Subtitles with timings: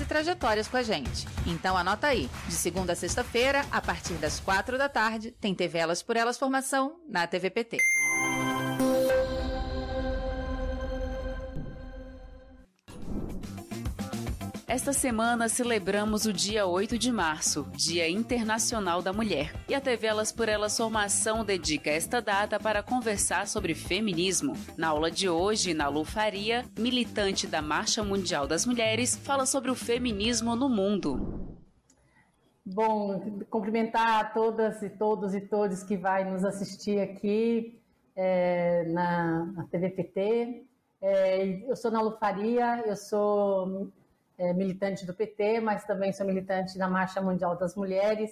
[0.00, 1.26] e trajetórias com a gente.
[1.46, 5.78] Então anota aí, de segunda a sexta-feira, a partir das quatro da tarde, tem TV
[5.78, 7.78] Elas por Elas Formação na TVPT.
[14.68, 19.52] Esta semana celebramos o dia 8 de março, Dia Internacional da Mulher.
[19.68, 24.54] E a TV Elas por Elas Formação dedica esta data para conversar sobre feminismo.
[24.76, 29.74] Na aula de hoje, Nalu Faria, militante da Marcha Mundial das Mulheres, fala sobre o
[29.76, 31.56] feminismo no mundo.
[32.64, 37.80] Bom, cumprimentar a todas e todos e todos que vai nos assistir aqui
[38.16, 40.66] é, na, na TVPT.
[41.00, 43.92] É, eu sou Nalu Faria, eu sou
[44.38, 48.30] é, militante do PT, mas também sou militante da Marcha Mundial das Mulheres.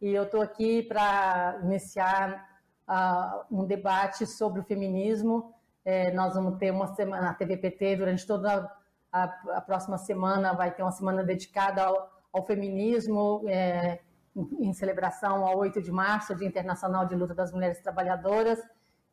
[0.00, 2.46] E eu estou aqui para iniciar
[2.88, 5.52] uh, um debate sobre o feminismo.
[5.84, 8.70] É, nós vamos ter uma semana na TVPT durante toda
[9.12, 14.00] a, a, próxima semana, vai ter uma semana dedicada ao, ao feminismo, é,
[14.36, 18.60] em, em celebração ao 8 de março, Dia Internacional de Luta das Mulheres Trabalhadoras.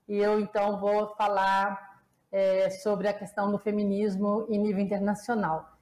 [0.08, 5.75] E eu, então, vou falar é, sobre a questão do feminismo em nível internacional.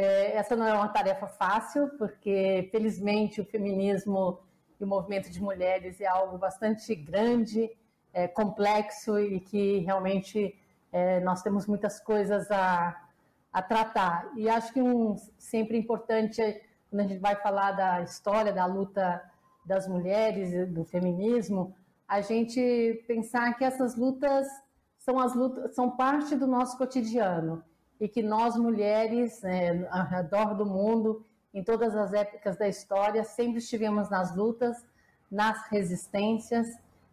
[0.00, 4.38] É, essa não é uma tarefa fácil, porque, felizmente, o feminismo
[4.78, 7.68] e o movimento de mulheres é algo bastante grande,
[8.12, 10.56] é, complexo e que realmente
[10.92, 12.96] é, nós temos muitas coisas a,
[13.52, 14.30] a tratar.
[14.36, 16.40] E acho que um sempre importante,
[16.88, 19.20] quando a gente vai falar da história da luta
[19.66, 21.74] das mulheres, do feminismo,
[22.06, 24.46] a gente pensar que essas lutas
[24.96, 27.64] são as lutas, são parte do nosso cotidiano
[28.00, 33.24] e que nós mulheres é, ao redor do mundo, em todas as épocas da história,
[33.24, 34.76] sempre estivemos nas lutas,
[35.30, 36.66] nas resistências,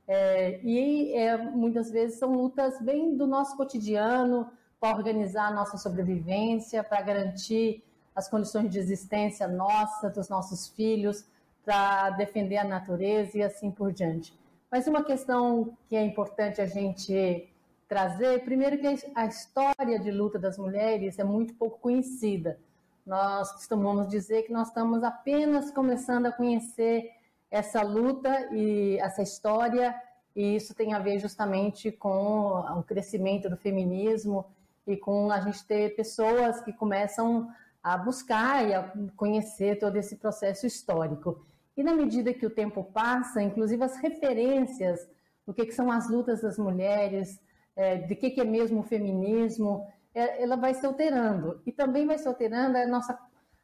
[0.07, 5.77] é, e é, muitas vezes são lutas bem do nosso cotidiano, para organizar a nossa
[5.77, 11.25] sobrevivência, para garantir as condições de existência nossa, dos nossos filhos,
[11.63, 14.37] para defender a natureza e assim por diante.
[14.71, 17.49] Mas uma questão que é importante a gente
[17.87, 22.59] trazer, primeiro que a história de luta das mulheres é muito pouco conhecida.
[23.05, 27.11] Nós costumamos dizer que nós estamos apenas começando a conhecer
[27.51, 29.95] essa luta e essa história,
[30.35, 34.45] e isso tem a ver justamente com o crescimento do feminismo
[34.87, 37.47] e com a gente ter pessoas que começam
[37.83, 41.45] a buscar e a conhecer todo esse processo histórico.
[41.77, 45.07] E na medida que o tempo passa, inclusive as referências
[45.45, 47.39] do que, que são as lutas das mulheres,
[47.75, 51.61] é, de que, que é mesmo o feminismo, é, ela vai se alterando.
[51.65, 53.19] E também vai se alterando a nossa,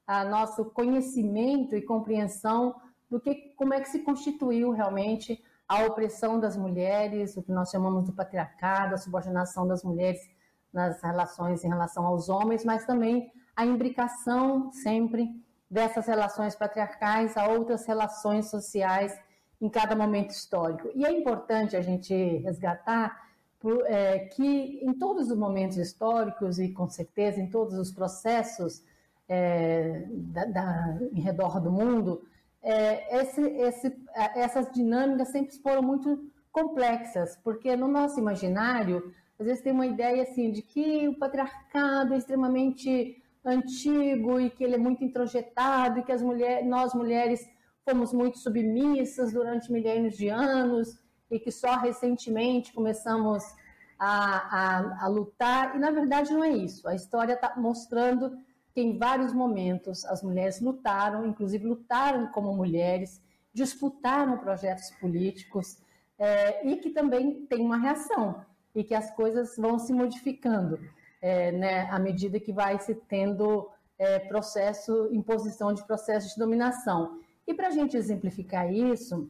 [0.06, 2.76] a nosso conhecimento e compreensão
[3.10, 7.70] do que, como é que se constituiu realmente a opressão das mulheres, o que nós
[7.70, 10.20] chamamos de patriarcado, a subordinação das mulheres
[10.74, 15.30] nas relações em relação aos homens, mas também a imbricação sempre
[15.70, 19.18] dessas relações patriarcais a outras relações sociais
[19.62, 20.90] em cada momento histórico.
[20.94, 23.31] E é importante a gente resgatar
[23.86, 28.84] é, que em todos os momentos históricos e com certeza em todos os processos
[29.30, 32.24] é, da, da, em redor do mundo,
[32.62, 33.96] é, esse, esse,
[34.36, 40.24] essas dinâmicas sempre foram muito complexas, porque no nosso imaginário, às vezes tem uma ideia
[40.24, 46.04] assim de que o patriarcado é extremamente antigo e que ele é muito introjetado e
[46.04, 47.50] que as mulheres, nós mulheres
[47.84, 51.01] fomos muito submissas durante milênios de anos
[51.32, 53.44] e que só recentemente começamos
[53.98, 56.88] a, a, a lutar, e na verdade não é isso.
[56.88, 58.38] A história está mostrando
[58.74, 63.22] que em vários momentos as mulheres lutaram, inclusive lutaram como mulheres,
[63.54, 65.78] disputaram projetos políticos
[66.18, 70.80] é, e que também tem uma reação e que as coisas vão se modificando
[71.22, 73.70] é, né, à medida que vai se tendo
[74.00, 77.20] é, processo, imposição de processos de dominação.
[77.46, 79.30] E para a gente exemplificar isso,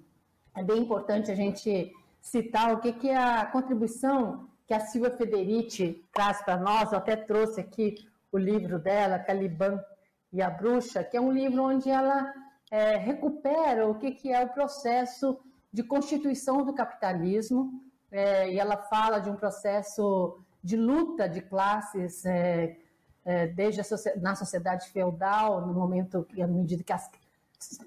[0.56, 5.12] é bem importante a gente citar o que, que é a contribuição que a Silvia
[5.12, 6.92] Federici traz para nós.
[6.92, 7.96] Eu até trouxe aqui
[8.32, 9.84] o livro dela, Caliban
[10.32, 12.34] e a Bruxa, que é um livro onde ela
[12.70, 15.40] é, recupera o que, que é o processo
[15.74, 17.82] de constituição do capitalismo,
[18.12, 22.78] é, e ela fala de um processo de luta de classes é,
[23.24, 23.86] é, desde a,
[24.20, 27.10] na sociedade feudal, no momento à medida que as,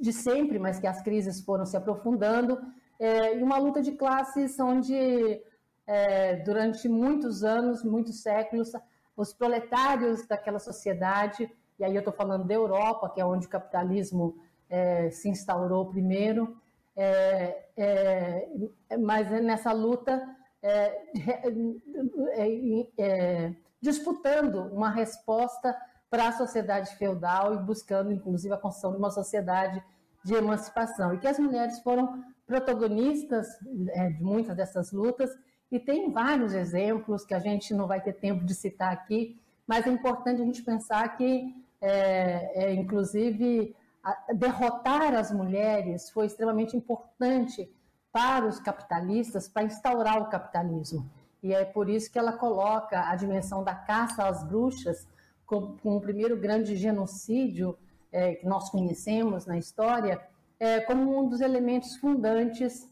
[0.01, 2.61] de sempre, mas que as crises foram se aprofundando,
[2.99, 5.43] é, e uma luta de classes onde,
[5.87, 8.73] é, durante muitos anos, muitos séculos,
[9.17, 13.51] os proletários daquela sociedade, e aí eu estou falando da Europa, que é onde o
[13.51, 14.37] capitalismo
[14.69, 16.57] é, se instaurou primeiro,
[16.97, 18.49] é, é,
[18.99, 20.23] mas nessa luta
[20.63, 21.03] é,
[23.81, 25.77] disputando uma resposta
[26.15, 29.83] para a sociedade feudal e buscando, inclusive, a construção de uma sociedade
[30.23, 31.13] de emancipação.
[31.13, 33.49] E que as mulheres foram protagonistas
[33.89, 35.37] é, de muitas dessas lutas,
[35.73, 39.89] e tem vários exemplos que a gente não vai ter tempo de citar aqui, mas
[39.89, 46.77] é importante a gente pensar que, é, é, inclusive, a, derrotar as mulheres foi extremamente
[46.77, 47.69] importante
[48.13, 51.11] para os capitalistas, para instaurar o capitalismo.
[51.43, 55.09] E é por isso que ela coloca a dimensão da caça às bruxas
[55.47, 57.77] como o primeiro grande genocídio
[58.11, 60.21] é, que nós conhecemos na história,
[60.59, 62.89] é, como um dos elementos fundantes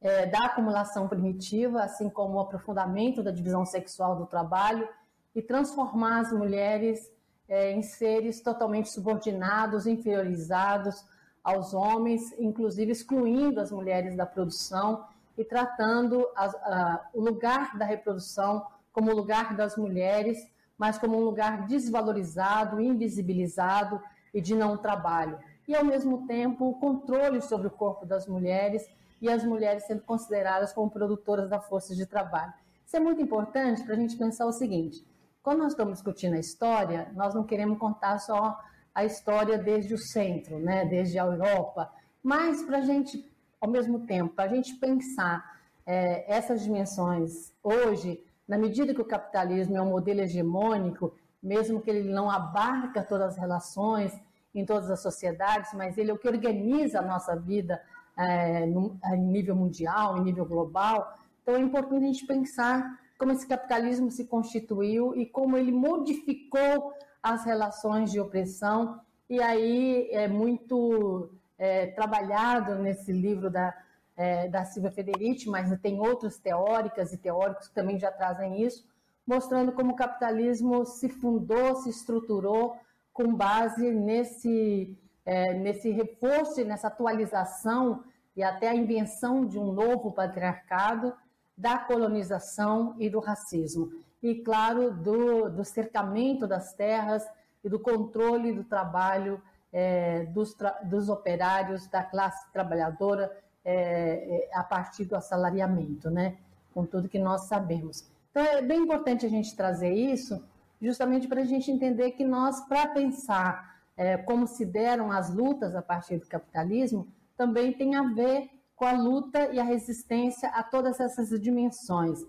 [0.00, 4.88] é, da acumulação primitiva, assim como o aprofundamento da divisão sexual do trabalho
[5.34, 7.10] e transformar as mulheres
[7.48, 11.04] é, em seres totalmente subordinados, inferiorizados
[11.42, 15.04] aos homens, inclusive excluindo as mulheres da produção
[15.38, 20.38] e tratando a, a, o lugar da reprodução como o lugar das mulheres,
[20.78, 24.00] mas como um lugar desvalorizado, invisibilizado
[24.32, 25.38] e de não trabalho.
[25.66, 28.82] E, ao mesmo tempo, o controle sobre o corpo das mulheres
[29.20, 32.52] e as mulheres sendo consideradas como produtoras da força de trabalho.
[32.84, 35.04] Isso é muito importante para a gente pensar o seguinte:
[35.42, 38.58] quando nós estamos discutindo a história, nós não queremos contar só
[38.94, 41.92] a história desde o centro, né, desde a Europa,
[42.22, 43.30] mas para a gente,
[43.60, 45.44] ao mesmo tempo, para a gente pensar
[45.84, 51.90] é, essas dimensões hoje, na medida que o capitalismo é um modelo hegemônico, mesmo que
[51.90, 54.12] ele não abarca todas as relações
[54.54, 57.80] em todas as sociedades, mas ele é o que organiza a nossa vida
[58.16, 61.14] é, no, em nível mundial, em nível global.
[61.42, 66.92] Então é importante a gente pensar como esse capitalismo se constituiu e como ele modificou
[67.22, 69.00] as relações de opressão.
[69.28, 73.74] E aí é muito é, trabalhado nesse livro da,
[74.16, 78.86] é, da Silvia Federici, mas tem outras teóricas e teóricos que também já trazem isso,
[79.26, 82.76] mostrando como o capitalismo se fundou, se estruturou
[83.12, 88.04] com base nesse, é, nesse reforço nessa atualização
[88.36, 91.14] e até a invenção de um novo patriarcado
[91.56, 93.90] da colonização e do racismo.
[94.22, 97.26] E, claro, do, do cercamento das terras
[97.64, 99.40] e do controle do trabalho
[99.72, 103.34] é, dos, tra dos, operários da classe trabalhadora
[103.68, 106.36] é, é, a partir do assalariamento, né?
[106.72, 108.08] com tudo que nós sabemos.
[108.30, 110.40] Então, é bem importante a gente trazer isso,
[110.80, 115.74] justamente para a gente entender que nós, para pensar é, como se deram as lutas
[115.74, 120.62] a partir do capitalismo, também tem a ver com a luta e a resistência a
[120.62, 122.24] todas essas dimensões.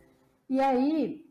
[0.49, 1.23] E aí,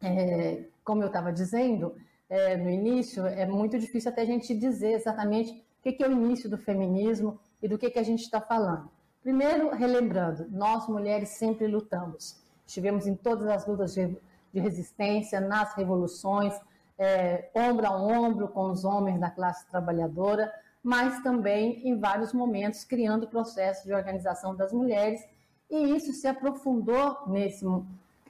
[0.00, 1.96] é, como eu estava dizendo
[2.28, 6.08] é, no início, é muito difícil até a gente dizer exatamente o que, que é
[6.08, 8.88] o início do feminismo e do que, que a gente está falando.
[9.22, 12.40] Primeiro, relembrando, nós mulheres sempre lutamos.
[12.66, 14.16] Estivemos em todas as lutas de,
[14.54, 16.54] resistência, nas revoluções,
[16.98, 20.52] é, ombro a ombro com os homens da classe trabalhadora,
[20.82, 25.20] mas também em vários momentos criando processos de organização das mulheres,
[25.70, 27.64] e isso se aprofundou nesse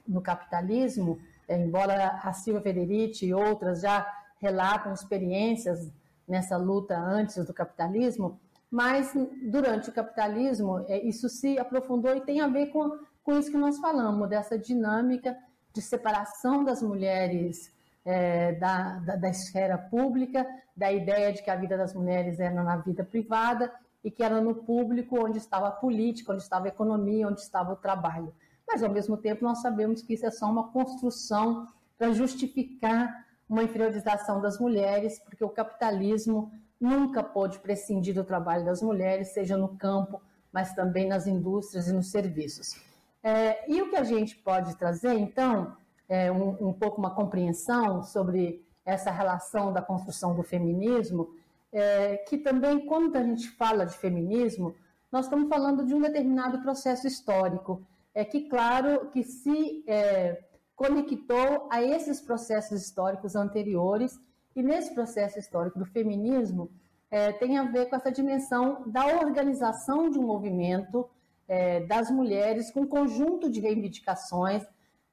[0.07, 4.05] no capitalismo, é, embora a Silvia Federici e outras já
[4.39, 5.89] relatam experiências
[6.27, 8.39] nessa luta antes do capitalismo,
[8.71, 9.13] mas
[9.43, 13.57] durante o capitalismo é, isso se aprofundou e tem a ver com, com isso que
[13.57, 15.37] nós falamos, dessa dinâmica
[15.73, 17.71] de separação das mulheres
[18.05, 22.63] é, da, da, da, esfera pública, da ideia de que a vida das mulheres era
[22.63, 23.71] na vida privada
[24.03, 27.73] e que era no público onde estava a política, onde estava a economia, onde estava
[27.73, 28.33] o trabalho.
[28.67, 33.63] Mas, ao mesmo tempo, nós sabemos que isso é só uma construção para justificar uma
[33.63, 36.51] inferiorização das mulheres, porque o capitalismo
[36.81, 40.19] nunca pôde prescindir do trabalho das mulheres, seja no campo,
[40.51, 42.75] mas também nas indústrias e nos serviços.
[43.23, 45.77] É, e o que a gente pode trazer, então,
[46.09, 51.29] é, um, um, pouco uma compreensão sobre essa relação da construção do feminismo,
[51.71, 54.75] é, que também, quando a gente fala de feminismo,
[55.11, 60.43] nós estamos falando de um determinado processo histórico, é que, claro, que se é,
[60.75, 64.19] conectou a esses processos históricos anteriores,
[64.55, 66.69] e nesse processo histórico do feminismo,
[67.09, 71.09] é, tem a ver com essa dimensão da organização de um movimento
[71.47, 74.63] é, das mulheres com um conjunto de reivindicações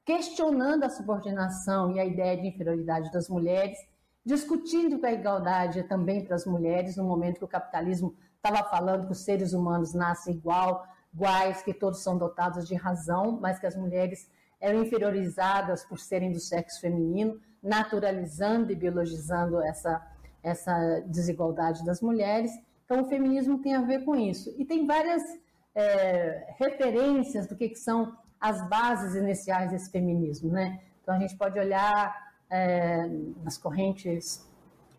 [0.09, 3.77] questionando a subordinação e a ideia de inferioridade das mulheres,
[4.25, 8.67] discutindo que a igualdade é também para as mulheres, no momento que o capitalismo estava
[8.69, 13.59] falando que os seres humanos nascem igual, iguais, que todos são dotados de razão, mas
[13.59, 14.27] que as mulheres
[14.59, 20.01] eram inferiorizadas por serem do sexo feminino, naturalizando e biologizando essa,
[20.41, 22.51] essa desigualdade das mulheres.
[22.85, 24.53] Então, o feminismo tem a ver com isso.
[24.57, 25.23] E tem várias
[25.75, 30.79] é, referências do que, que são as bases iniciais desse feminismo, né?
[31.01, 33.07] Então a gente pode olhar é,
[33.43, 34.47] nas correntes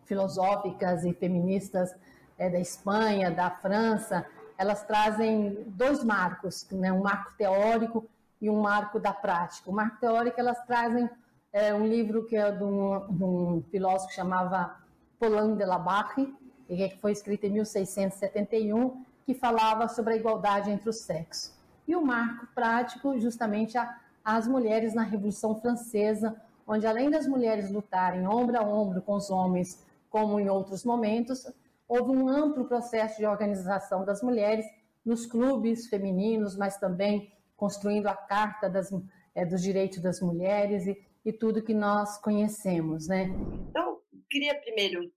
[0.05, 1.93] filosóficas e feministas
[2.37, 4.25] é, da Espanha, da França,
[4.57, 6.91] elas trazem dois marcos, né?
[6.91, 8.07] um marco teórico
[8.39, 9.69] e um marco da prática.
[9.69, 11.09] O marco teórico elas trazem
[11.53, 14.75] é, um livro que é de um, de um filósofo que chamava
[15.19, 16.33] Paulin de la Barre,
[16.67, 21.53] que foi escrito em 1671, que falava sobre a igualdade entre os sexos.
[21.87, 27.69] E o marco prático, justamente a, as mulheres na Revolução Francesa, onde além das mulheres
[27.69, 31.45] lutarem ombro a ombro com os homens, como em outros momentos,
[31.87, 34.65] houve um amplo processo de organização das mulheres
[35.03, 38.93] nos clubes femininos, mas também construindo a Carta das,
[39.35, 43.25] é, dos Direitos das Mulheres e, e tudo que nós conhecemos, né?
[43.69, 45.11] Então, queria primeiro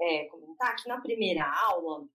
[0.00, 2.06] é, comentar que na primeira aula,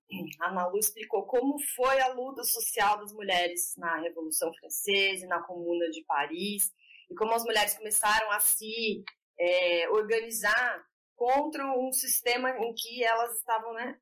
[0.41, 5.27] a Ana Lu explicou como foi a luta social das mulheres na Revolução Francesa e
[5.27, 6.71] na Comuna de Paris,
[7.09, 9.03] e como as mulheres começaram a se
[9.39, 10.83] é, organizar
[11.15, 13.97] contra um sistema em que elas estavam, né,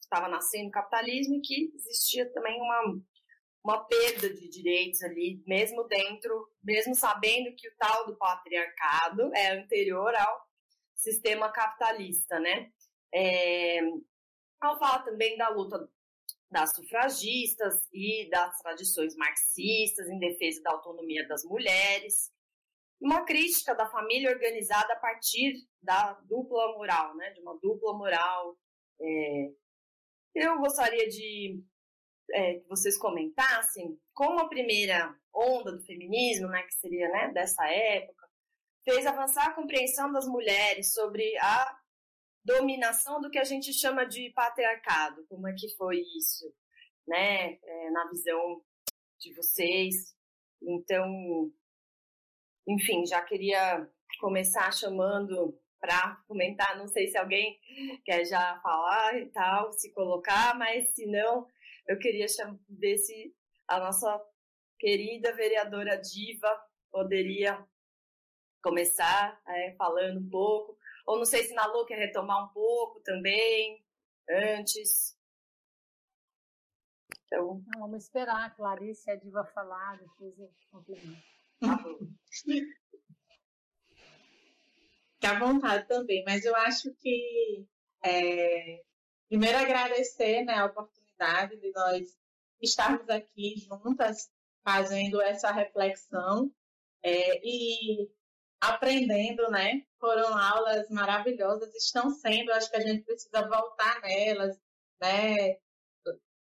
[0.00, 3.00] estava nascendo o capitalismo e que existia também uma,
[3.64, 9.52] uma perda de direitos ali, mesmo dentro, mesmo sabendo que o tal do patriarcado é
[9.52, 10.46] anterior ao
[10.94, 12.70] sistema capitalista, né?
[13.12, 13.78] É,
[14.62, 15.88] ela fala também da luta
[16.50, 22.30] das sufragistas e das tradições marxistas em defesa da autonomia das mulheres.
[23.00, 27.30] Uma crítica da família organizada a partir da dupla moral, né?
[27.30, 28.56] de uma dupla moral.
[29.00, 29.50] É,
[30.34, 31.62] eu gostaria de
[32.32, 37.66] é, que vocês comentassem como a primeira onda do feminismo, né, que seria né, dessa
[37.66, 38.28] época,
[38.84, 41.78] fez avançar a compreensão das mulheres sobre a
[42.44, 45.24] dominação do que a gente chama de patriarcado.
[45.28, 46.52] Como é que foi isso,
[47.06, 47.54] né?
[47.54, 48.62] É, na visão
[49.18, 50.14] de vocês.
[50.62, 51.50] Então,
[52.68, 53.88] enfim, já queria
[54.20, 56.76] começar chamando para comentar.
[56.76, 57.58] Não sei se alguém
[58.04, 61.46] quer já falar e tal, se colocar, mas se não,
[61.86, 62.26] eu queria
[62.68, 63.34] ver se
[63.68, 64.20] a nossa
[64.78, 66.48] querida vereadora Diva
[66.90, 67.66] poderia
[68.62, 73.00] começar é, falando um pouco ou não sei se na Lu quer retomar um pouco
[73.00, 73.84] também,
[74.28, 75.16] antes.
[77.26, 77.62] Então...
[77.66, 81.22] Não, vamos esperar a Clarice e a Diva falar, depois eu complemento.
[81.60, 81.78] Tá
[85.14, 87.66] Fique à vontade também, mas eu acho que
[88.04, 88.82] é,
[89.28, 91.03] primeiro agradecer né, a oportunidade
[91.60, 92.08] de nós
[92.60, 94.30] estarmos aqui juntas
[94.64, 96.50] fazendo essa reflexão
[97.02, 98.10] é, e
[98.60, 99.82] aprendendo, né?
[100.00, 104.58] Foram aulas maravilhosas, estão sendo, acho que a gente precisa voltar nelas,
[105.00, 105.58] né?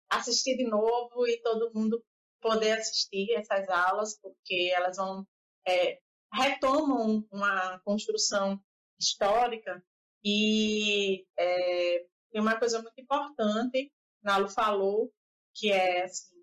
[0.08, 2.02] Assistir de novo e todo mundo
[2.40, 5.26] poder assistir essas aulas, porque elas vão
[5.66, 5.98] é,
[6.32, 8.60] retomam uma construção
[8.98, 9.82] histórica
[10.24, 15.12] e é, tem uma coisa muito importante, Nalo falou,
[15.54, 16.36] que é assim,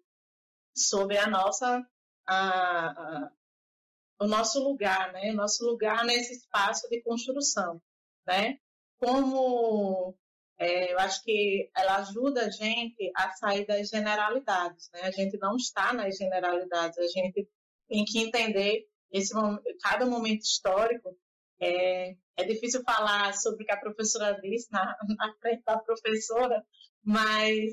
[0.76, 1.86] sobre a nossa
[2.28, 3.32] a, a,
[4.20, 5.32] o nosso lugar, né?
[5.32, 7.82] O nosso lugar nesse espaço de construção,
[8.28, 8.60] né?
[8.98, 10.16] Como
[10.60, 15.04] é, eu acho que ela ajuda a gente a sair das generalidades, né?
[15.04, 17.48] A gente não está nas generalidades, a gente
[17.88, 19.34] tem que entender esse
[19.82, 21.18] cada momento histórico.
[21.62, 26.64] É, é difícil falar sobre o que a professora disse na, na frente da professora,
[27.10, 27.72] mas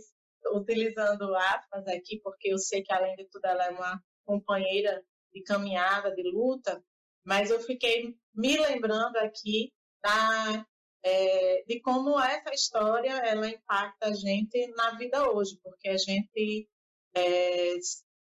[0.55, 5.43] utilizando aspas aqui, porque eu sei que além de tudo ela é uma companheira de
[5.43, 6.83] caminhada, de luta,
[7.23, 10.67] mas eu fiquei me lembrando aqui da,
[11.05, 16.67] é, de como essa história ela impacta a gente na vida hoje, porque a gente
[17.15, 17.75] é,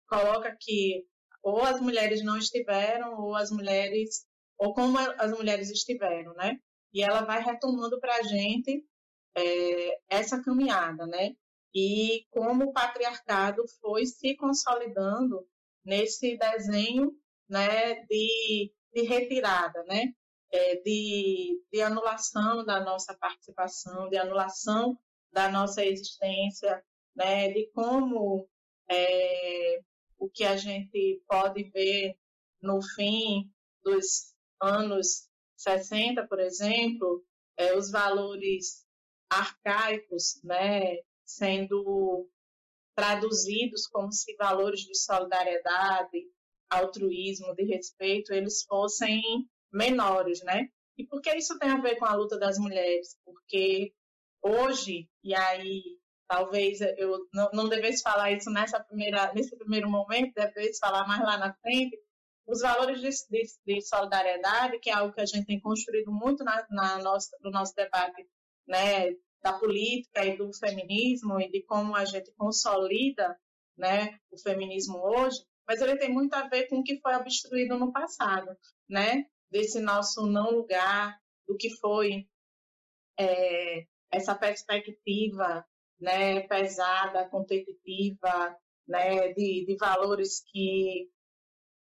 [0.08, 1.04] coloca que
[1.42, 4.24] ou as mulheres não estiveram, ou as mulheres,
[4.56, 6.56] ou como as mulheres estiveram, né?
[6.94, 8.82] E ela vai retomando para a gente
[9.34, 11.34] é, essa caminhada, né?
[11.74, 15.46] E como o patriarcado foi se consolidando
[15.84, 17.12] nesse desenho
[17.48, 20.12] né, de, de retirada, né,
[20.50, 24.98] é, de, de anulação da nossa participação, de anulação
[25.32, 26.82] da nossa existência,
[27.16, 28.48] né, de como
[28.88, 29.80] é,
[30.18, 32.16] o que a gente pode ver
[32.60, 33.50] no fim
[33.82, 37.24] dos anos 60, por exemplo,
[37.56, 38.86] é, os valores
[39.32, 42.28] arcaicos, né, sendo
[42.94, 46.26] traduzidos como se valores de solidariedade,
[46.70, 49.22] altruísmo, de respeito, eles fossem
[49.72, 50.68] menores, né?
[50.98, 53.16] E por que isso tem a ver com a luta das mulheres?
[53.24, 53.92] Porque
[54.42, 55.82] hoje, e aí
[56.28, 61.22] talvez eu não, não devesse falar isso nessa primeira, nesse primeiro momento, devesse falar mais
[61.22, 61.98] lá na frente,
[62.46, 66.42] os valores de, de, de, solidariedade, que é algo que a gente tem construído muito
[66.44, 68.26] na, na nossa, no nosso debate
[68.66, 73.38] né, da política e do feminismo e de como a gente consolida
[73.76, 77.78] né, o feminismo hoje, mas ele tem muito a ver com o que foi obstruído
[77.78, 78.56] no passado,
[78.88, 79.26] né?
[79.50, 82.26] Desse nosso não lugar, do que foi
[83.18, 85.64] é, essa perspectiva
[86.00, 91.08] né, pesada, competitiva, né, de, de valores que,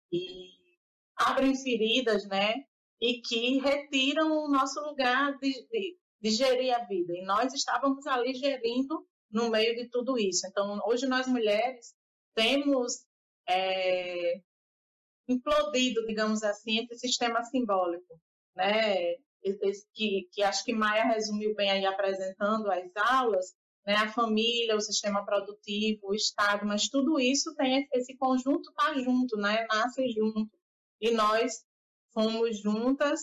[0.09, 0.77] que
[1.15, 2.63] abrem feridas, né,
[3.01, 7.13] e que retiram o nosso lugar de, de, de gerir a vida.
[7.15, 10.45] E nós estávamos ali gerindo no meio de tudo isso.
[10.47, 11.93] Então, hoje nós mulheres
[12.35, 13.05] temos
[13.47, 14.41] é,
[15.27, 18.19] implodido, digamos assim, esse sistema simbólico,
[18.55, 19.15] né?
[19.93, 23.95] Que, que acho que Maia resumiu bem aí apresentando as aulas, né?
[23.95, 29.37] A família, o sistema produtivo, o Estado, mas tudo isso tem esse conjunto tá junto,
[29.37, 29.65] né?
[29.67, 30.51] Nasce junto.
[30.99, 31.63] E nós
[32.13, 33.21] fomos juntas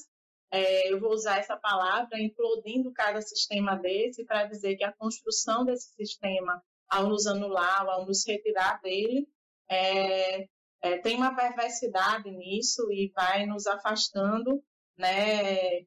[0.50, 5.64] é, eu vou usar essa palavra, implodindo cada sistema desse para dizer que a construção
[5.64, 9.28] desse sistema, ao nos anular, ao nos retirar dele,
[9.71, 10.49] é,
[10.81, 14.62] é, tem uma perversidade nisso e vai nos afastando
[14.97, 15.81] né,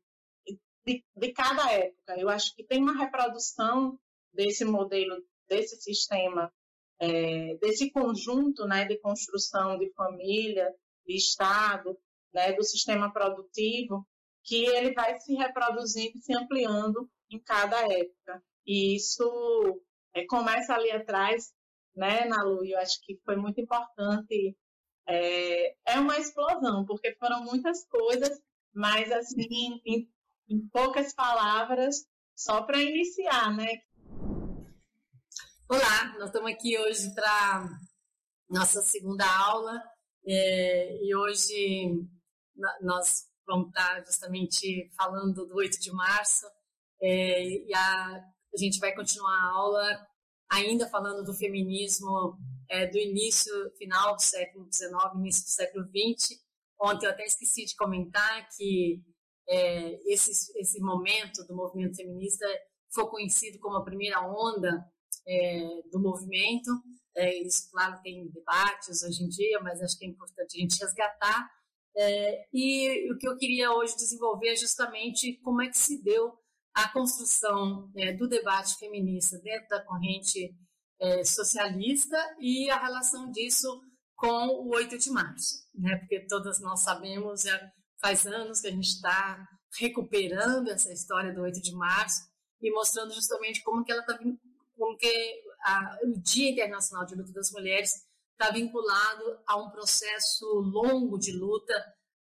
[0.86, 2.20] de, de cada época.
[2.20, 3.98] Eu acho que tem uma reprodução
[4.34, 6.54] desse modelo, desse sistema,
[7.00, 10.72] é, desse conjunto né, de construção de família,
[11.06, 11.98] de Estado,
[12.32, 14.06] né, do sistema produtivo,
[14.44, 18.44] que ele vai se reproduzindo e se ampliando em cada época.
[18.66, 19.82] E isso
[20.14, 21.54] é, começa ali atrás,
[21.96, 22.66] né, Nalu?
[22.66, 24.58] Eu acho que foi muito importante.
[25.08, 28.40] É, é uma explosão, porque foram muitas coisas,
[28.74, 30.10] mas assim, em,
[30.50, 33.82] em poucas palavras, só para iniciar, né?
[35.70, 37.70] Olá, nós estamos aqui hoje para
[38.50, 39.82] nossa segunda aula
[40.28, 42.06] é, e hoje
[42.82, 46.46] nós vamos estar justamente falando do 8 de março,
[47.02, 48.16] é, e a,
[48.54, 50.08] a, gente vai continuar a aula
[50.50, 52.38] ainda falando do feminismo
[52.70, 56.40] é, do início, final do século XIX, início do século XX.
[56.80, 59.04] Ontem eu até esqueci de comentar que
[59.50, 62.46] é, esse, esse momento do movimento feminista
[62.94, 64.86] foi conhecido como a primeira onda
[65.28, 66.72] é, do movimento.
[67.18, 70.80] É, isso, claro, tem debates hoje em dia, mas acho que é importante a gente
[70.80, 71.50] resgatar
[71.96, 76.34] é, e o que eu queria hoje desenvolver é justamente como é que se deu
[76.74, 80.56] a construção é, do debate feminista dentro da corrente
[81.00, 83.82] é, socialista e a relação disso
[84.16, 85.98] com o 8 de março, né?
[85.98, 89.48] porque todas nós sabemos, já faz anos que a gente está
[89.80, 92.22] recuperando essa história do 8 de março
[92.62, 94.18] e mostrando justamente como que ela está
[94.78, 97.92] como que a, o Dia Internacional de Luta das Mulheres
[98.42, 101.74] está vinculado a um processo longo de luta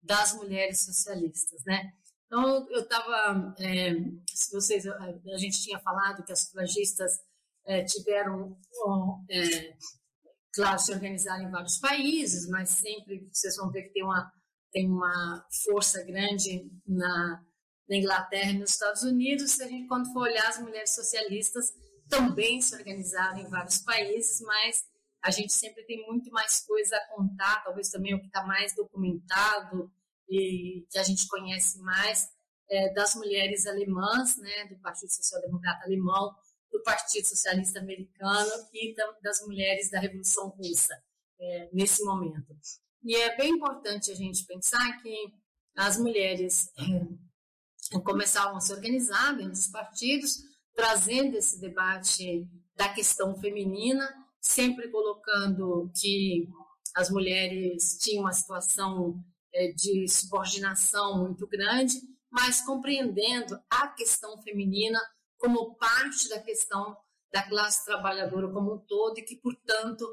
[0.04, 1.94] das mulheres socialistas, né?
[2.26, 3.94] Então, eu estava, é,
[4.28, 7.12] se vocês, a gente tinha falado que as sufragistas
[7.66, 8.56] é, tiveram,
[9.30, 9.74] é,
[10.54, 14.32] claro, se organizaram em vários países, mas sempre vocês vão ver que tem uma,
[14.72, 17.44] tem uma força grande na,
[17.90, 19.52] na Inglaterra e nos Estados Unidos.
[19.52, 21.72] Se a gente, quando for olhar, as mulheres socialistas
[22.08, 24.84] também se organizaram em vários países, mas
[25.22, 28.74] a gente sempre tem muito mais coisa a contar, talvez também o que está mais
[28.76, 29.92] documentado
[30.30, 32.30] e que a gente conhece mais
[32.70, 36.34] é, das mulheres alemãs, né, do Partido Social Democrata Alemão,
[36.72, 40.96] do Partido Socialista Americano e das mulheres da Revolução Russa
[41.40, 42.56] é, nesse momento.
[43.04, 45.34] E é bem importante a gente pensar que
[45.76, 50.38] as mulheres é, começavam a se organizar dentro dos partidos,
[50.74, 54.08] trazendo esse debate da questão feminina
[54.42, 56.48] sempre colocando que
[56.96, 59.24] as mulheres tinham uma situação
[59.54, 61.96] é, de subordinação muito grande,
[62.30, 65.00] mas compreendendo a questão feminina
[65.38, 66.96] como parte da questão
[67.32, 70.06] da classe trabalhadora como um todo e que, portanto,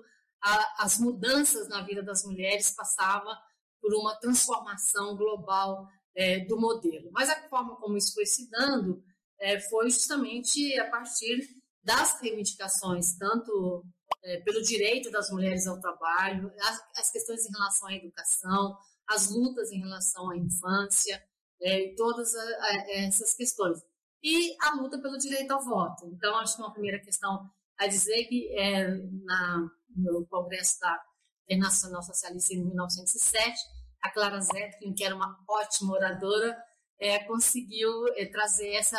[0.43, 3.35] a, as mudanças na vida das mulheres passavam
[3.81, 7.11] por uma transformação global é, do modelo.
[7.13, 9.03] Mas a forma como isso foi se dando
[9.39, 11.41] é, foi justamente a partir
[11.83, 13.85] das reivindicações, tanto
[14.27, 18.77] é, pelo direito das mulheres ao trabalho, as, as, questões em relação à educação,
[19.09, 21.23] as lutas em relação à infância
[21.63, 23.79] é, todas a, a, essas questões.
[24.23, 26.07] E a luta pelo direito ao voto.
[26.07, 28.89] Então, acho que uma primeira questão a dizer que é,
[29.25, 31.01] na, no Congresso da
[31.49, 33.57] Internacional Socialista em 1907,
[34.03, 36.57] a Clara Zetkin, que era uma ótima oradora,
[36.99, 38.99] é, conseguiu é, trazer essa,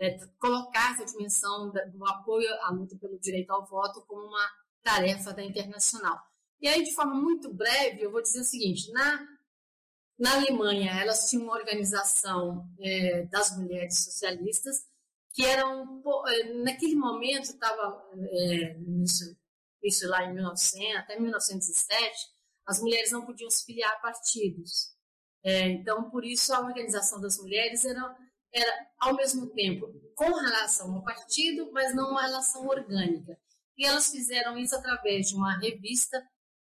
[0.00, 4.50] é, colocar essa dimensão do apoio à luta pelo direito ao voto como uma
[4.82, 6.18] tarefa da Internacional.
[6.60, 9.26] E aí, de forma muito breve, eu vou dizer o seguinte: na,
[10.18, 14.76] na Alemanha, elas tinham uma organização é, das mulheres socialistas
[15.32, 19.36] que eram, é, naquele momento, estava, é, isso,
[19.82, 22.16] isso lá em 1900, até 1907,
[22.66, 24.96] as mulheres não podiam se filiar a partidos.
[25.44, 28.16] É, então, por isso, a organização das mulheres era,
[28.52, 33.38] era, ao mesmo tempo, com relação ao partido, mas não uma relação orgânica.
[33.76, 36.20] E elas fizeram isso através de uma revista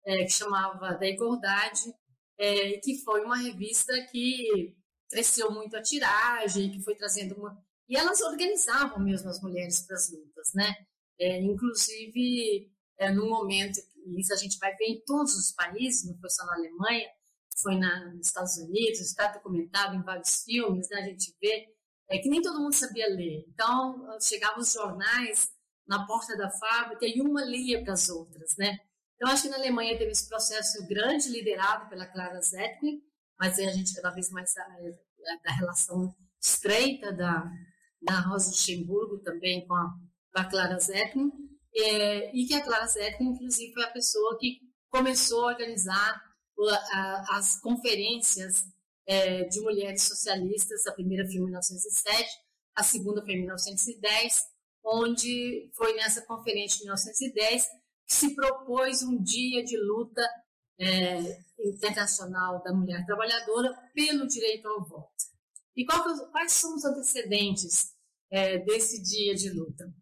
[0.05, 1.95] é, que chamava Da Igualdade,
[2.38, 4.75] é, que foi uma revista que
[5.11, 7.57] cresceu muito a tiragem, que foi trazendo uma...
[7.88, 10.75] E elas organizavam mesmo as mulheres para as lutas, né?
[11.21, 13.79] É, inclusive, é, no momento,
[14.18, 17.09] isso a gente vai ver em todos os países, não foi só na Alemanha,
[17.62, 21.01] foi na, nos Estados Unidos, está documentado em vários filmes, né?
[21.01, 21.66] a gente vê
[22.11, 23.44] é, que nem todo mundo sabia ler.
[23.48, 25.48] Então, chegavam os jornais
[25.87, 28.79] na porta da fábrica e uma lia para as outras, né?
[29.16, 33.01] Então, acho que na Alemanha teve esse processo grande liderado pela Clara Zetkin,
[33.38, 34.66] mas a gente cada vez mais da,
[35.44, 37.48] da relação estreita da,
[38.03, 39.94] da Rosa Luxemburgo também com a,
[40.35, 41.31] com a Clara Zetkin,
[41.75, 44.59] é, e que a Clara Zetkin, inclusive, foi a pessoa que
[44.90, 46.20] começou a organizar
[47.31, 48.64] as conferências
[49.07, 52.29] é, de mulheres socialistas, a primeira foi em 1907,
[52.75, 54.44] a segunda foi em 1910,
[54.85, 57.68] onde foi nessa conferência de 1910
[58.07, 60.22] se propôs um dia de luta
[60.79, 65.33] é, internacional da mulher trabalhadora pelo direito ao voto.
[65.77, 67.94] E quais são os antecedentes
[68.31, 69.92] é, desse dia de luta?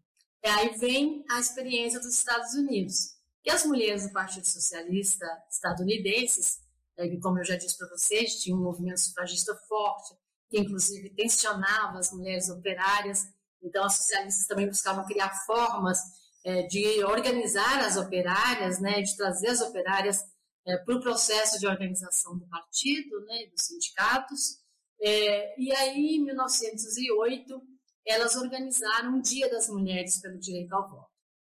[0.43, 3.10] E aí vem a experiência dos Estados Unidos,
[3.43, 6.59] que as mulheres do Partido Socialista estadunidenses,
[6.97, 10.13] é, que, como eu já disse para vocês, tinha um movimento sufragista forte,
[10.49, 13.23] que inclusive tensionava as mulheres operárias,
[13.61, 15.99] então as socialistas também buscavam criar formas
[16.43, 20.23] é, de organizar as operárias, né, de trazer as operárias
[20.65, 24.59] é, para o processo de organização do partido, né, dos sindicatos.
[25.01, 27.61] É, e aí, em 1908,
[28.05, 31.10] elas organizaram o Dia das Mulheres pelo Direito ao Voto,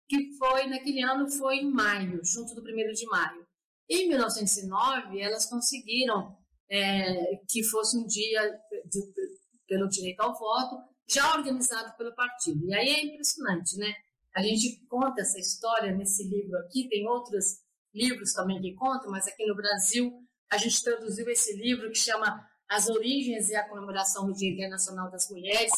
[0.07, 3.45] que foi, naquele ano, foi em maio, junto do 1 de maio.
[3.89, 6.37] Em 1909, elas conseguiram
[6.69, 8.41] é, que fosse um dia
[8.85, 9.01] de,
[9.67, 12.65] pelo direito ao voto, já organizado pelo partido.
[12.67, 13.93] E aí é impressionante, né?
[14.35, 17.61] A gente conta essa história nesse livro aqui, tem outros
[17.93, 20.11] livros também que contam, mas aqui no Brasil
[20.51, 25.09] a gente traduziu esse livro que chama As Origens e a Comemoração do Dia Internacional
[25.09, 25.71] das Mulheres,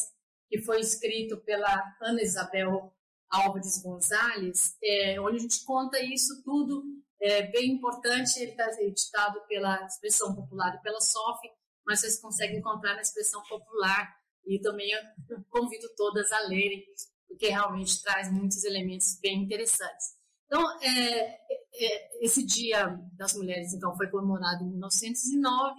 [0.49, 2.91] que foi escrito pela Ana Isabel
[3.29, 6.83] Álvares Gonzalez, é, onde a gente conta isso tudo,
[7.21, 11.39] é bem importante, ele está editado pela Expressão Popular e pela SOF,
[11.85, 16.85] mas vocês conseguem encontrar na Expressão Popular, e também eu convido todas a lerem,
[17.27, 20.15] porque realmente traz muitos elementos bem interessantes.
[20.45, 21.37] Então, é,
[21.73, 25.75] é, esse Dia das Mulheres, então, foi comemorado em 1909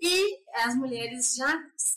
[0.00, 1.54] e as mulheres já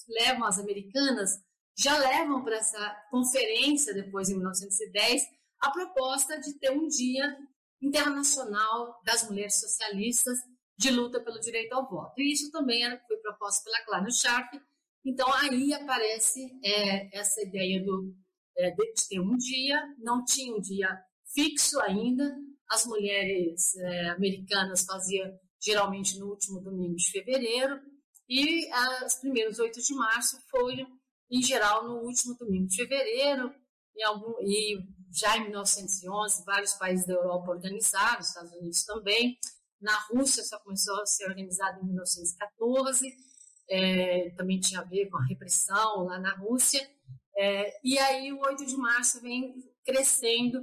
[0.08, 1.40] levam, as americanas,
[1.80, 5.24] já levam para essa conferência, depois em 1910,
[5.62, 7.38] a proposta de ter um Dia
[7.82, 10.38] Internacional das Mulheres Socialistas
[10.78, 12.20] de luta pelo direito ao voto.
[12.20, 14.54] E isso também foi proposto pela Clara Sharp.
[15.06, 18.14] Então, aí aparece é, essa ideia do
[18.58, 20.90] é, de ter um dia, não tinha um dia
[21.34, 22.36] fixo ainda.
[22.70, 27.80] As mulheres é, americanas faziam geralmente no último domingo de fevereiro
[28.28, 28.70] e
[29.06, 30.88] os primeiros 8 de março foram,
[31.30, 33.54] em geral, no último domingo de fevereiro.
[33.96, 34.80] E, algum, e
[35.12, 39.38] já em 1911, vários países da Europa organizaram, Estados Unidos também.
[39.82, 43.14] Na Rússia só começou a ser organizado em 1914,
[43.70, 46.86] é, também tinha a ver com a repressão lá na Rússia.
[47.38, 49.54] É, e aí o 8 de março vem
[49.86, 50.62] crescendo,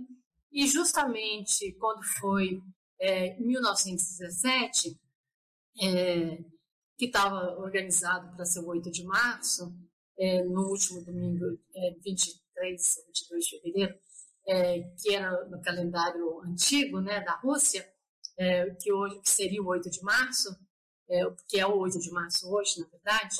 [0.52, 2.60] e justamente quando foi
[3.00, 4.98] é, 1917,
[5.82, 6.38] é,
[6.98, 9.74] que estava organizado para ser o 8 de março,
[10.18, 13.98] é, no último domingo, é, 23 ou 22 de fevereiro,
[14.48, 17.88] é, que era no calendário antigo né, da Rússia,
[18.38, 20.56] é, que hoje que seria o 8 de março,
[21.08, 23.36] é, que é o 8 de março hoje, na verdade,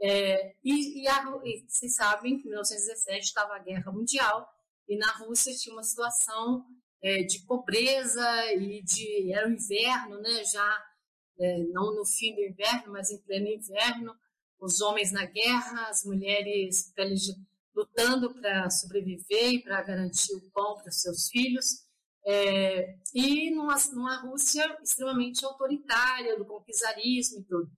[0.00, 4.48] é, e, e, a, e, vocês sabem que em 1917 estava a Guerra Mundial
[4.88, 6.64] e na Rússia tinha uma situação
[7.28, 10.42] de pobreza e de era o inverno, né?
[10.42, 10.86] Já
[11.70, 14.16] não no fim do inverno, mas em pleno inverno,
[14.64, 16.92] os homens na guerra, as mulheres
[17.74, 21.84] lutando para sobreviver e para garantir o pão para seus filhos,
[22.26, 27.70] é, e numa, numa Rússia extremamente autoritária, do conquistarismo e tudo.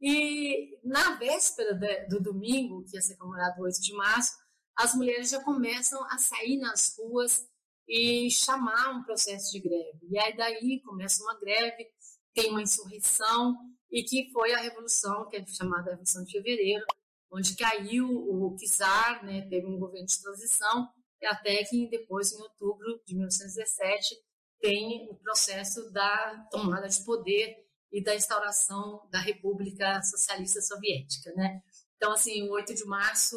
[0.00, 4.32] E na véspera de, do domingo, que ia ser comemorado 8 de março,
[4.74, 7.46] as mulheres já começam a sair nas ruas
[7.86, 9.98] e chamar um processo de greve.
[10.08, 11.86] E aí daí começa uma greve,
[12.32, 13.58] tem uma insurreição,
[13.90, 16.84] e que foi a revolução, que é chamada Revolução de Fevereiro,
[17.30, 20.88] onde caiu o czar, né, teve um governo de transição,
[21.20, 24.16] e até que depois, em outubro de 1917,
[24.60, 27.56] tem o processo da tomada de poder
[27.92, 31.60] e da instauração da República Socialista Soviética, né?
[31.96, 33.36] Então, assim, o 8 de março,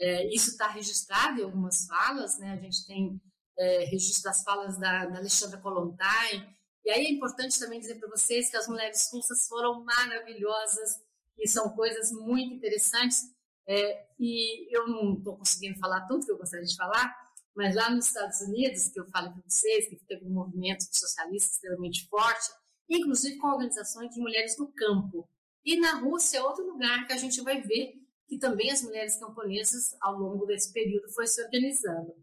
[0.00, 2.52] é, isso está registrado em algumas falas, né?
[2.52, 3.20] A gente tem
[3.58, 6.48] é, registro das falas da, da Alexandra Kolontai,
[6.84, 11.00] e aí é importante também dizer para vocês que as mulheres russas foram maravilhosas
[11.38, 13.22] e são coisas muito interessantes.
[13.66, 17.14] É, e eu não estou conseguindo falar tudo que eu gostaria de falar,
[17.56, 21.52] mas lá nos Estados Unidos, que eu falo para vocês, que teve um movimento socialista
[21.52, 22.50] extremamente forte,
[22.88, 25.28] inclusive com organizações de mulheres no campo.
[25.64, 27.94] E na Rússia é outro lugar que a gente vai ver
[28.26, 32.14] que também as mulheres camponesas, ao longo desse período, foi se organizando.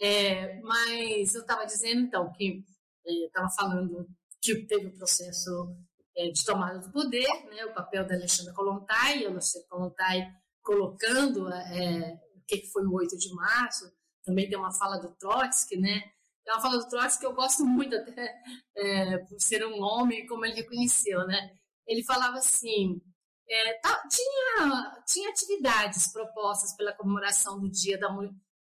[0.00, 2.62] É, mas eu estava dizendo, então, que
[3.06, 4.08] estava é, falando
[4.40, 5.76] que teve o processo
[6.16, 11.48] é, de tomada do poder, né, o papel da Alexandra Kolontai, a Alexandra Kolontai colocando
[11.48, 13.90] é, o que foi o 8 de março,
[14.24, 16.00] também tem uma fala do Trotsky, né,
[16.44, 18.34] tem uma fala do Trotsky que eu gosto muito, até
[18.76, 23.00] é, por ser um homem, como ele reconheceu, né, ele falava assim,
[23.48, 28.08] é, tinha, tinha atividades propostas pela comemoração do Dia da,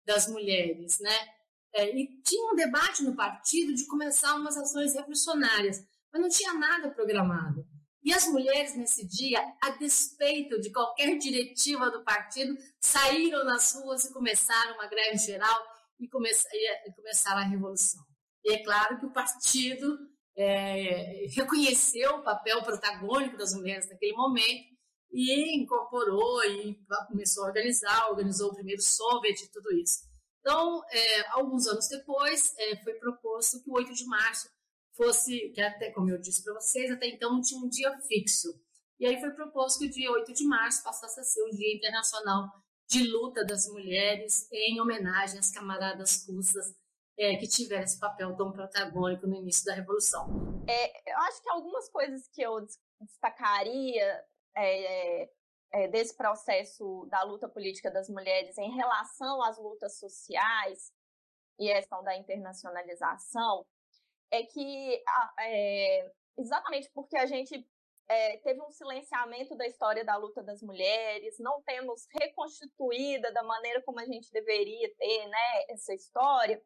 [0.05, 1.40] das Mulheres, né,
[1.73, 5.81] é, e tinha um debate no partido de começar umas ações revolucionárias,
[6.11, 7.65] mas não tinha nada programado.
[8.03, 14.05] E as mulheres, nesse dia, a despeito de qualquer diretiva do partido, saíram nas ruas
[14.05, 15.63] e começaram uma greve geral
[15.99, 18.01] e, e começaram a revolução.
[18.43, 19.99] E é claro que o partido
[20.35, 24.71] é, reconheceu o papel protagônico das mulheres naquele momento
[25.11, 30.10] e incorporou e começou a organizar, organizou o primeiro Soviet e tudo isso.
[30.41, 34.49] Então, é, alguns anos depois, é, foi proposto que o 8 de março
[34.97, 38.49] fosse, que até, como eu disse para vocês, até então não tinha um dia fixo.
[38.99, 41.75] E aí foi proposto que o dia 8 de março passasse a ser o Dia
[41.75, 42.49] Internacional
[42.87, 46.75] de Luta das Mulheres, em homenagem às camaradas russas
[47.17, 50.63] é, que tiveram esse papel tão protagônico no início da Revolução.
[50.67, 52.65] É, eu acho que algumas coisas que eu
[52.99, 54.23] destacaria
[54.55, 55.29] é,
[55.73, 60.91] é, desse processo da luta política das mulheres em relação às lutas sociais
[61.59, 63.65] e a questão da internacionalização
[64.31, 65.03] é que
[65.39, 67.67] é, exatamente porque a gente
[68.09, 73.81] é, teve um silenciamento da história da luta das mulheres, não temos reconstituída da maneira
[73.83, 76.61] como a gente deveria ter né, essa história,